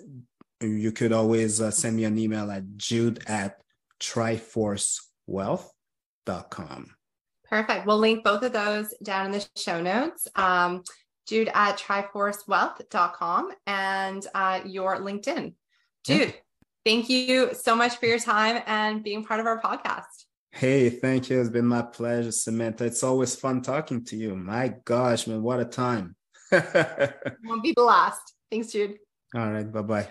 [0.62, 3.60] you could always send me an email at Jude at
[4.00, 6.95] triforcewealth.com.
[7.56, 7.86] Perfect.
[7.86, 10.28] We'll link both of those down in the show notes.
[10.36, 10.84] Um,
[11.26, 15.54] Jude at triforcewealth.com and uh, your LinkedIn.
[16.06, 16.32] Jude, yeah.
[16.84, 20.26] thank you so much for your time and being part of our podcast.
[20.52, 21.40] Hey, thank you.
[21.40, 22.84] It's been my pleasure, Samantha.
[22.84, 24.36] It's always fun talking to you.
[24.36, 26.18] My gosh, man, what a time.
[26.52, 28.34] Won't be the last.
[28.52, 28.98] Thanks, Jude.
[29.34, 29.72] All right.
[29.72, 30.08] Bye bye.